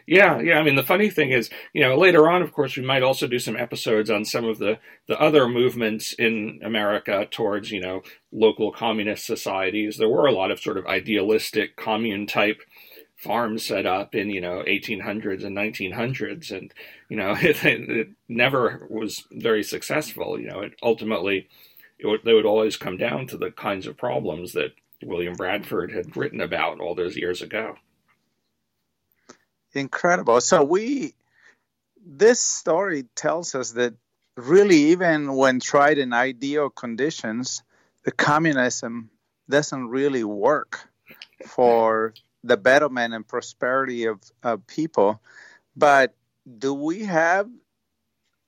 Yeah, 0.07 0.39
yeah. 0.39 0.57
I 0.57 0.63
mean, 0.63 0.75
the 0.75 0.83
funny 0.83 1.09
thing 1.09 1.31
is, 1.31 1.49
you 1.73 1.81
know, 1.81 1.97
later 1.97 2.29
on, 2.29 2.41
of 2.41 2.53
course, 2.53 2.77
we 2.77 2.85
might 2.85 3.03
also 3.03 3.27
do 3.27 3.39
some 3.39 3.57
episodes 3.57 4.09
on 4.09 4.23
some 4.23 4.45
of 4.45 4.57
the 4.57 4.79
the 5.09 5.19
other 5.19 5.49
movements 5.49 6.13
in 6.13 6.61
America 6.63 7.27
towards, 7.29 7.71
you 7.71 7.81
know, 7.81 8.01
local 8.31 8.71
communist 8.71 9.25
societies. 9.25 9.97
There 9.97 10.07
were 10.07 10.27
a 10.27 10.31
lot 10.31 10.49
of 10.49 10.61
sort 10.61 10.77
of 10.77 10.87
idealistic 10.87 11.75
commune 11.75 12.25
type 12.25 12.61
farms 13.19 13.65
set 13.65 13.85
up 13.85 14.15
in 14.15 14.29
you 14.29 14.41
know 14.41 14.63
1800s 14.65 15.43
and 15.43 15.55
1900s, 15.55 16.51
and 16.51 16.73
you 17.09 17.17
know, 17.17 17.35
it, 17.41 17.63
it 17.63 18.09
never 18.27 18.87
was 18.89 19.25
very 19.31 19.63
successful. 19.63 20.39
You 20.39 20.47
know, 20.47 20.61
it 20.61 20.73
ultimately 20.81 21.49
it 21.99 22.07
would, 22.07 22.21
they 22.23 22.33
would 22.33 22.45
always 22.45 22.77
come 22.77 22.97
down 22.97 23.27
to 23.27 23.37
the 23.37 23.51
kinds 23.51 23.85
of 23.85 23.97
problems 23.97 24.53
that 24.53 24.71
William 25.03 25.35
Bradford 25.35 25.91
had 25.91 26.15
written 26.15 26.41
about 26.41 26.79
all 26.79 26.95
those 26.95 27.17
years 27.17 27.41
ago. 27.41 27.75
Incredible. 29.73 30.41
So 30.41 30.63
we, 30.63 31.13
this 32.03 32.39
story 32.39 33.03
tells 33.15 33.53
us 33.53 33.71
that 33.71 33.93
really, 34.35 34.91
even 34.91 35.35
when 35.35 35.59
tried 35.59 35.97
in 35.97 36.13
ideal 36.13 36.69
conditions, 36.69 37.63
the 38.03 38.11
communism 38.11 39.09
doesn't 39.49 39.89
really 39.89 40.23
work 40.23 40.89
for 41.45 42.13
the 42.43 42.57
betterment 42.57 43.13
and 43.13 43.27
prosperity 43.27 44.05
of, 44.05 44.19
of 44.43 44.65
people. 44.67 45.21
But 45.75 46.15
do 46.57 46.73
we 46.73 47.05
have 47.05 47.49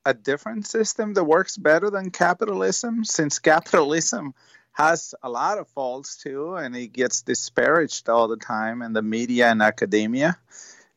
a 0.05 0.13
different 0.13 0.65
system 0.65 1.13
that 1.13 1.23
works 1.23 1.57
better 1.57 1.89
than 1.89 2.11
capitalism? 2.11 3.03
Since 3.03 3.39
capitalism 3.39 4.33
has 4.73 5.13
a 5.21 5.29
lot 5.29 5.57
of 5.57 5.67
faults 5.69 6.17
too, 6.17 6.55
and 6.55 6.75
it 6.75 6.93
gets 6.93 7.21
disparaged 7.21 8.09
all 8.09 8.27
the 8.27 8.37
time 8.37 8.81
in 8.81 8.93
the 8.93 9.01
media 9.01 9.49
and 9.49 9.61
academia. 9.61 10.37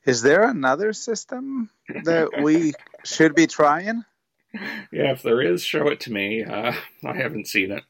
Is 0.05 0.23
there 0.23 0.45
another 0.45 0.93
system 0.93 1.71
that 2.05 2.43
we 2.43 2.75
should 3.05 3.35
be 3.35 3.47
trying? 3.47 4.05
Yeah, 4.93 5.13
if 5.13 5.23
there 5.23 5.41
is, 5.41 5.63
show 5.65 5.89
it 5.89 6.01
to 6.01 6.13
me. 6.13 6.45
Uh, 6.45 6.73
I 7.05 7.17
haven't 7.17 7.49
seen 7.49 7.73
it. 7.73 7.83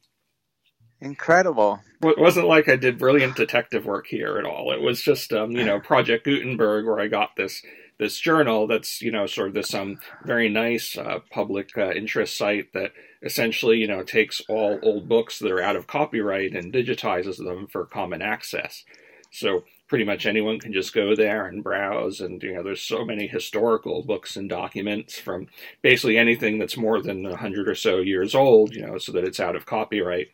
Incredible. 1.05 1.81
It 2.03 2.19
wasn't 2.19 2.49
like 2.49 2.67
I 2.67 2.77
did 2.77 2.99
brilliant 2.99 3.37
detective 3.37 3.85
work 3.85 4.07
here 4.07 4.39
at 4.39 4.47
all. 4.47 4.73
It 4.73 4.81
was 4.81 5.03
just, 5.03 5.35
um, 5.35 5.51
you 5.51 5.63
know, 5.63 5.79
Project 5.79 6.25
Gutenberg, 6.25 6.87
where 6.87 6.99
I 6.99 7.09
got 7.09 7.37
this 7.37 7.63
this 7.99 8.19
journal 8.19 8.67
that's, 8.67 9.03
you 9.03 9.13
know, 9.13 9.27
sort 9.27 9.49
of 9.49 9.55
this 9.55 9.75
um 9.75 9.99
very 10.25 10.49
nice 10.49 10.97
uh, 10.97 11.19
public 11.31 11.77
uh, 11.77 11.93
interest 11.93 12.39
site 12.39 12.73
that 12.73 12.93
essentially, 13.23 13.77
you 13.77 13.87
know, 13.87 14.03
takes 14.03 14.41
all 14.49 14.81
old 14.83 15.07
books 15.07 15.39
that 15.39 15.53
are 15.53 15.63
out 15.63 15.77
of 15.77 15.87
copyright 15.87 16.57
and 16.57 16.73
digitizes 16.73 17.37
them 17.37 17.67
for 17.67 17.85
common 17.85 18.23
access. 18.23 18.85
So 19.31 19.65
pretty 19.89 20.05
much 20.05 20.27
anyone 20.27 20.59
can 20.59 20.73
just 20.73 20.95
go 20.95 21.15
there 21.15 21.47
and 21.47 21.63
browse. 21.63 22.21
And 22.21 22.43
you 22.43 22.55
know 22.55 22.63
there's 22.63 22.83
so 22.83 23.05
many 23.05 23.27
historical 23.27 24.03
books 24.03 24.37
and 24.37 24.49
documents 24.49 25.19
from 25.19 25.47
basically 25.83 26.19
anything 26.19 26.59
that's 26.59 26.77
more 26.77 27.03
than 27.03 27.23
100 27.25 27.69
or 27.69 27.75
so 27.75 27.99
years 27.99 28.35
old 28.35 28.75
you 28.75 28.87
know 28.87 28.99
so 28.99 29.13
that 29.13 29.25
it's 29.25 29.41
out 29.41 29.57
of 29.57 29.67
copyright 29.67 30.29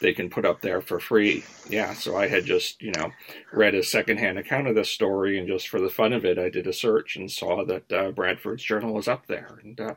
they 0.00 0.12
can 0.12 0.28
put 0.28 0.44
up 0.44 0.60
there 0.60 0.80
for 0.80 1.00
free. 1.00 1.44
Yeah 1.68 1.94
so 1.94 2.16
i 2.16 2.28
had 2.28 2.44
just 2.44 2.82
you 2.82 2.92
know 2.96 3.10
read 3.52 3.74
a 3.74 3.82
secondhand 3.82 4.38
account 4.38 4.68
of 4.68 4.74
this 4.74 4.90
story 4.90 5.38
and 5.38 5.48
just 5.48 5.68
for 5.68 5.80
the 5.80 5.90
fun 5.90 6.12
of 6.12 6.24
it 6.24 6.38
i 6.38 6.48
did 6.48 6.66
a 6.66 6.72
search 6.72 7.16
and 7.16 7.30
saw 7.30 7.64
that 7.64 7.92
uh, 7.92 8.10
bradford's 8.10 8.62
journal 8.62 8.94
was 8.94 9.08
up 9.08 9.26
there. 9.26 9.58
And 9.62 9.80
uh, 9.80 9.94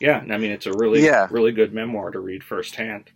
yeah 0.00 0.24
i 0.30 0.38
mean 0.38 0.50
it's 0.50 0.66
a 0.66 0.72
really 0.72 1.04
yeah. 1.04 1.28
really 1.30 1.52
good 1.52 1.72
memoir 1.72 2.10
to 2.10 2.20
read 2.20 2.44
firsthand 2.44 3.10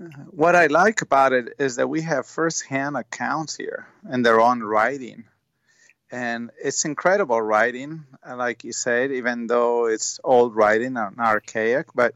Mm-hmm. 0.00 0.22
what 0.22 0.56
I 0.56 0.66
like 0.66 1.02
about 1.02 1.32
it 1.32 1.54
is 1.58 1.76
that 1.76 1.88
we 1.88 2.02
have 2.02 2.26
firsthand 2.26 2.96
accounts 2.96 3.56
here 3.56 3.86
and 4.02 4.26
their 4.26 4.40
own 4.40 4.60
writing. 4.60 5.24
And 6.10 6.50
it's 6.62 6.84
incredible 6.84 7.40
writing, 7.40 8.04
uh, 8.28 8.36
like 8.36 8.64
you 8.64 8.72
said, 8.72 9.12
even 9.12 9.46
though 9.46 9.86
it's 9.86 10.18
old 10.24 10.56
writing 10.56 10.96
and 10.96 11.18
archaic. 11.18 11.88
But 11.94 12.14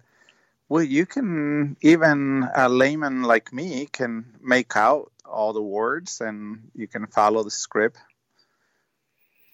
well, 0.68 0.82
you 0.82 1.06
can, 1.06 1.76
even 1.80 2.49
a 2.54 2.68
layman 2.68 3.23
like 3.23 3.52
me, 3.52 3.87
can 3.87 4.37
make 4.42 4.76
out 4.76 5.12
all 5.25 5.52
the 5.52 5.62
words 5.62 6.20
and 6.20 6.70
you 6.75 6.88
can 6.88 7.06
follow 7.06 7.42
the 7.44 7.50
script. 7.50 7.99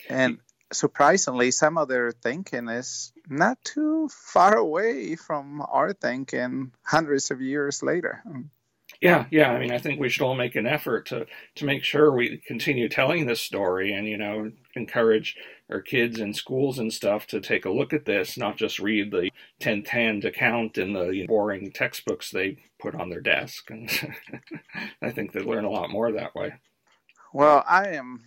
And 0.08 0.38
surprisingly, 0.74 1.50
some 1.50 1.78
of 1.78 1.88
their 1.88 2.12
thinking 2.12 2.68
is 2.68 3.12
not 3.28 3.62
too 3.64 4.08
far 4.08 4.56
away 4.56 5.16
from 5.16 5.62
our 5.68 5.92
thinking 5.92 6.72
hundreds 6.84 7.30
of 7.30 7.40
years 7.40 7.82
later. 7.82 8.22
Yeah, 9.00 9.26
yeah. 9.30 9.50
I 9.50 9.58
mean, 9.58 9.72
I 9.72 9.78
think 9.78 9.98
we 9.98 10.08
should 10.08 10.24
all 10.24 10.34
make 10.34 10.56
an 10.56 10.66
effort 10.66 11.06
to 11.06 11.26
to 11.56 11.64
make 11.64 11.84
sure 11.84 12.12
we 12.12 12.40
continue 12.46 12.88
telling 12.88 13.26
this 13.26 13.40
story, 13.40 13.92
and 13.92 14.06
you 14.06 14.16
know, 14.16 14.52
encourage 14.76 15.36
our 15.70 15.80
kids 15.80 16.20
in 16.20 16.34
schools 16.34 16.78
and 16.78 16.92
stuff 16.92 17.26
to 17.28 17.40
take 17.40 17.64
a 17.64 17.70
look 17.70 17.92
at 17.92 18.04
this, 18.04 18.36
not 18.36 18.56
just 18.56 18.78
read 18.78 19.10
the 19.10 19.30
tenth 19.60 19.88
hand 19.88 20.24
account 20.24 20.76
in 20.76 20.92
the 20.92 21.24
boring 21.26 21.72
textbooks 21.72 22.30
they 22.30 22.58
put 22.78 22.94
on 22.94 23.08
their 23.08 23.20
desk. 23.20 23.70
And 23.70 23.90
I 25.02 25.10
think 25.10 25.32
they 25.32 25.40
learn 25.40 25.64
a 25.64 25.70
lot 25.70 25.90
more 25.90 26.12
that 26.12 26.34
way. 26.34 26.54
Well, 27.34 27.64
I 27.68 27.96
am 27.96 28.20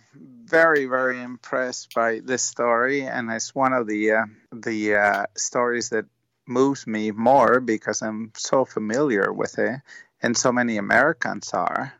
very, 0.44 0.84
very 0.84 1.22
impressed 1.22 1.94
by 1.94 2.20
this 2.22 2.42
story, 2.42 3.04
and 3.04 3.30
it's 3.30 3.54
one 3.54 3.72
of 3.72 3.86
the 3.86 4.12
uh, 4.12 4.26
the 4.52 4.96
uh, 4.96 5.26
stories 5.34 5.88
that 5.88 6.04
moves 6.46 6.86
me 6.86 7.10
more 7.10 7.60
because 7.60 8.02
I'm 8.02 8.32
so 8.36 8.66
familiar 8.66 9.32
with 9.32 9.58
it, 9.58 9.80
and 10.20 10.36
so 10.36 10.52
many 10.52 10.76
Americans 10.76 11.54
are, 11.54 11.94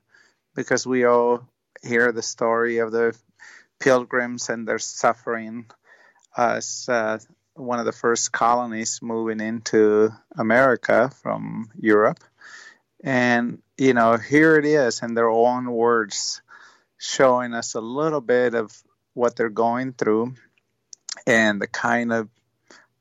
because 0.55 0.87
we 0.87 1.07
all 1.07 1.49
hear 1.83 2.13
the 2.13 2.21
story 2.21 2.77
of 2.77 2.93
the 2.93 3.17
pilgrims 3.81 4.51
and 4.51 4.69
their 4.69 4.79
suffering 4.79 5.65
as 6.37 6.91
uh, 6.91 7.19
one 7.55 7.79
of 7.79 7.87
the 7.87 8.01
first 8.05 8.33
colonies 8.33 9.01
moving 9.01 9.41
into 9.41 10.11
America 10.37 11.11
from 11.23 11.71
Europe, 11.81 12.23
and 13.03 13.63
you 13.79 13.95
know 13.95 14.19
here 14.19 14.59
it 14.59 14.67
is 14.67 15.01
in 15.01 15.15
their 15.15 15.31
own 15.31 15.71
words 15.73 16.43
showing 16.99 17.55
us 17.55 17.75
a 17.75 17.81
little 17.81 18.21
bit 18.21 18.55
of 18.55 18.77
what 19.15 19.37
they're 19.37 19.49
going 19.49 19.93
through 19.93 20.35
and 21.27 21.61
the 21.61 21.67
kind 21.67 22.13
of 22.13 22.29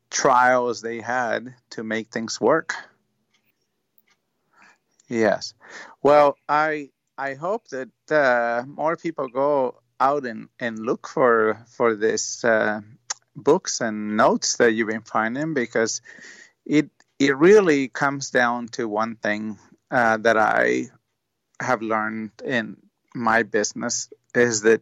trials 0.09 0.81
they 0.81 1.01
had 1.01 1.53
to 1.71 1.83
make 1.83 2.09
things 2.09 2.39
work. 2.39 2.75
Yes. 5.09 5.53
Well, 6.01 6.37
I 6.47 6.89
I 7.17 7.33
hope 7.33 7.67
that 7.69 7.89
uh, 8.11 8.63
more 8.67 8.95
people 8.95 9.27
go 9.27 9.79
out 9.99 10.25
and, 10.25 10.49
and 10.59 10.79
look 10.79 11.07
for 11.07 11.65
for 11.67 11.95
this 11.95 12.43
uh, 12.43 12.81
books 13.35 13.81
and 13.81 14.17
notes 14.17 14.57
that 14.57 14.73
you've 14.73 14.89
been 14.89 15.01
finding 15.01 15.53
because 15.53 16.01
it 16.65 16.89
it 17.19 17.35
really 17.37 17.87
comes 17.87 18.29
down 18.29 18.67
to 18.69 18.87
one 18.87 19.15
thing 19.15 19.57
uh, 19.89 20.17
that 20.17 20.37
I 20.37 20.89
have 21.59 21.81
learned 21.81 22.31
in 22.43 22.77
my 23.17 23.43
business 23.43 24.09
is 24.33 24.61
that 24.61 24.81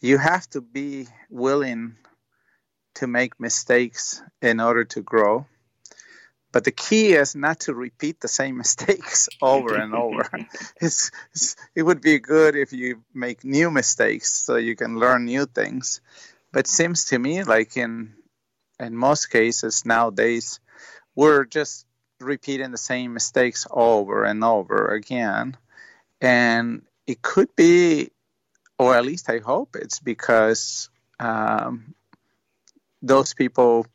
you 0.00 0.18
have 0.18 0.48
to 0.50 0.60
be 0.60 1.06
willing 1.30 1.96
to 2.94 3.06
make 3.06 3.40
mistakes 3.40 4.22
in 4.40 4.60
order 4.60 4.84
to 4.84 5.00
grow. 5.00 5.46
But 6.52 6.64
the 6.64 6.70
key 6.70 7.14
is 7.14 7.34
not 7.34 7.60
to 7.60 7.74
repeat 7.74 8.20
the 8.20 8.28
same 8.28 8.56
mistakes 8.64 9.28
over 9.40 9.74
and 9.74 9.94
over. 9.94 10.28
it's, 10.80 11.10
it's, 11.32 11.56
it 11.74 11.82
would 11.82 12.02
be 12.02 12.18
good 12.18 12.56
if 12.56 12.72
you 12.72 13.02
make 13.14 13.44
new 13.44 13.70
mistakes 13.70 14.32
so 14.32 14.56
you 14.56 14.76
can 14.76 14.98
learn 14.98 15.24
new 15.24 15.46
things. 15.46 16.00
But 16.52 16.60
it 16.60 16.68
seems 16.68 17.06
to 17.06 17.18
me 17.18 17.44
like 17.44 17.76
in 17.76 18.14
in 18.78 18.96
most 18.96 19.30
cases 19.30 19.86
nowadays 19.86 20.58
we're 21.14 21.44
just 21.44 21.86
repeating 22.20 22.70
the 22.70 22.78
same 22.78 23.14
mistakes 23.14 23.66
over 23.70 24.24
and 24.24 24.42
over 24.44 24.88
again. 24.88 25.56
And 26.20 26.82
it 27.06 27.22
could 27.22 27.54
be, 27.56 28.10
or 28.78 28.94
at 28.94 29.04
least 29.04 29.30
I 29.30 29.38
hope 29.38 29.76
it's 29.76 30.00
because 30.00 30.90
um, 31.18 31.94
those 33.00 33.34
people 33.34 33.86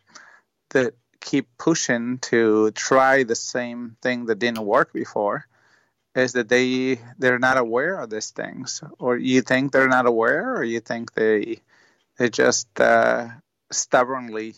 that 0.70 0.94
keep 1.20 1.48
pushing 1.58 2.20
to 2.20 2.72
try 2.72 3.24
the 3.24 3.36
same 3.36 3.98
thing 4.02 4.26
that 4.26 4.40
didn't 4.40 4.66
work 4.66 4.94
before 4.94 5.46
is 6.16 6.34
that 6.34 6.50
they 6.50 7.00
they're 7.20 7.40
not 7.40 7.58
aware 7.58 8.00
of 8.00 8.10
these 8.10 8.32
things. 8.32 8.82
Or 9.00 9.18
you 9.18 9.42
think 9.42 9.72
they're 9.72 9.88
not 9.88 10.08
aware 10.08 10.56
or 10.56 10.64
you 10.64 10.80
think 10.80 11.14
they 11.14 11.62
they 12.18 12.30
just 12.30 12.68
uh, 12.80 13.28
stubbornly 13.72 14.56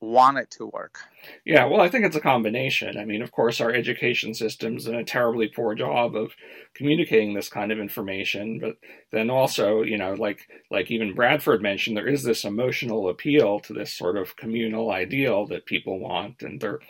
want 0.00 0.38
it 0.38 0.50
to 0.50 0.66
work. 0.66 0.98
Yeah, 1.44 1.64
well, 1.64 1.80
I 1.80 1.88
think 1.88 2.04
it's 2.04 2.16
a 2.16 2.20
combination. 2.20 2.98
I 2.98 3.04
mean, 3.04 3.22
of 3.22 3.32
course, 3.32 3.60
our 3.60 3.72
education 3.72 4.34
system's 4.34 4.84
done 4.84 4.94
a 4.94 5.04
terribly 5.04 5.48
poor 5.48 5.74
job 5.74 6.14
of 6.14 6.32
communicating 6.74 7.34
this 7.34 7.48
kind 7.48 7.72
of 7.72 7.78
information, 7.78 8.58
but 8.58 8.76
then 9.10 9.30
also, 9.30 9.82
you 9.82 9.96
know, 9.96 10.14
like 10.14 10.48
like 10.70 10.90
even 10.90 11.14
Bradford 11.14 11.62
mentioned, 11.62 11.96
there 11.96 12.08
is 12.08 12.22
this 12.22 12.44
emotional 12.44 13.08
appeal 13.08 13.60
to 13.60 13.72
this 13.72 13.92
sort 13.92 14.16
of 14.16 14.36
communal 14.36 14.90
ideal 14.90 15.46
that 15.46 15.66
people 15.66 15.98
want, 15.98 16.42
and 16.42 16.60
they're 16.60 16.80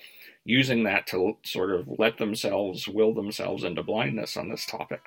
using 0.44 0.84
that 0.84 1.06
to 1.08 1.36
sort 1.44 1.72
of 1.72 1.88
let 1.98 2.18
themselves 2.18 2.88
will 2.88 3.14
themselves 3.14 3.64
into 3.64 3.82
blindness 3.82 4.36
on 4.36 4.48
this 4.48 4.66
topic. 4.66 5.02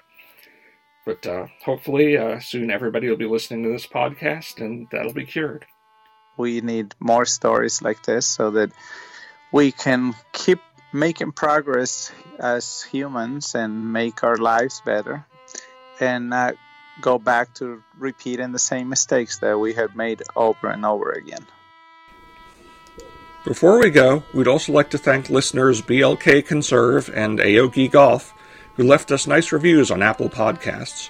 But 1.06 1.26
uh, 1.26 1.48
hopefully, 1.64 2.18
uh, 2.18 2.40
soon 2.40 2.72
everybody 2.72 3.10
will 3.10 3.18
be 3.18 3.26
listening 3.26 3.64
to 3.64 3.72
this 3.72 3.88
podcast, 3.88 4.62
and 4.62 4.88
that'll 4.92 5.14
be 5.14 5.26
cured 5.26 5.66
we 6.40 6.62
need 6.62 6.96
more 7.00 7.26
stories 7.26 7.82
like 7.82 8.02
this 8.04 8.26
so 8.26 8.52
that 8.52 8.72
we 9.52 9.72
can 9.72 10.16
keep 10.32 10.60
making 10.94 11.34
progress 11.34 12.12
as 12.40 12.82
humans 12.82 13.54
and 13.54 13.92
make 13.92 14.24
our 14.24 14.38
lives 14.38 14.82
better 14.86 15.26
and 16.00 16.30
not 16.30 16.56
go 17.02 17.20
back 17.20 17.54
to 17.54 17.84
repeating 17.98 18.54
the 18.54 18.60
same 18.60 18.88
mistakes 18.88 19.40
that 19.40 19.60
we 19.60 19.74
have 19.74 19.96
made 19.96 20.24
over 20.36 20.70
and 20.70 20.86
over 20.86 21.12
again. 21.12 21.46
Before 23.46 23.80
we 23.80 23.90
go, 23.90 24.24
we'd 24.34 24.48
also 24.48 24.72
like 24.72 24.90
to 24.92 24.98
thank 24.98 25.30
listeners 25.30 25.82
BLK 25.82 26.46
Conserve 26.46 27.10
and 27.14 27.40
Aogi 27.40 27.92
Golf, 27.92 28.34
who 28.76 28.84
left 28.84 29.12
us 29.12 29.28
nice 29.28 29.52
reviews 29.52 29.92
on 29.92 30.02
Apple 30.02 30.30
Podcasts. 30.30 31.10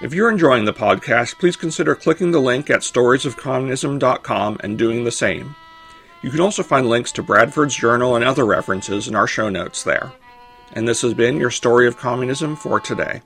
If 0.00 0.14
you're 0.14 0.30
enjoying 0.30 0.64
the 0.64 0.72
podcast, 0.72 1.40
please 1.40 1.56
consider 1.56 1.96
clicking 1.96 2.30
the 2.30 2.40
link 2.40 2.70
at 2.70 2.82
storiesofcommunism.com 2.82 4.58
and 4.60 4.78
doing 4.78 5.02
the 5.02 5.10
same. 5.10 5.56
You 6.22 6.30
can 6.30 6.38
also 6.38 6.62
find 6.62 6.88
links 6.88 7.10
to 7.12 7.22
Bradford's 7.22 7.74
journal 7.74 8.14
and 8.14 8.24
other 8.24 8.44
references 8.46 9.08
in 9.08 9.16
our 9.16 9.26
show 9.26 9.48
notes 9.48 9.82
there. 9.82 10.12
And 10.72 10.86
this 10.86 11.02
has 11.02 11.14
been 11.14 11.38
your 11.38 11.50
story 11.50 11.88
of 11.88 11.96
communism 11.96 12.54
for 12.54 12.78
today. 12.78 13.22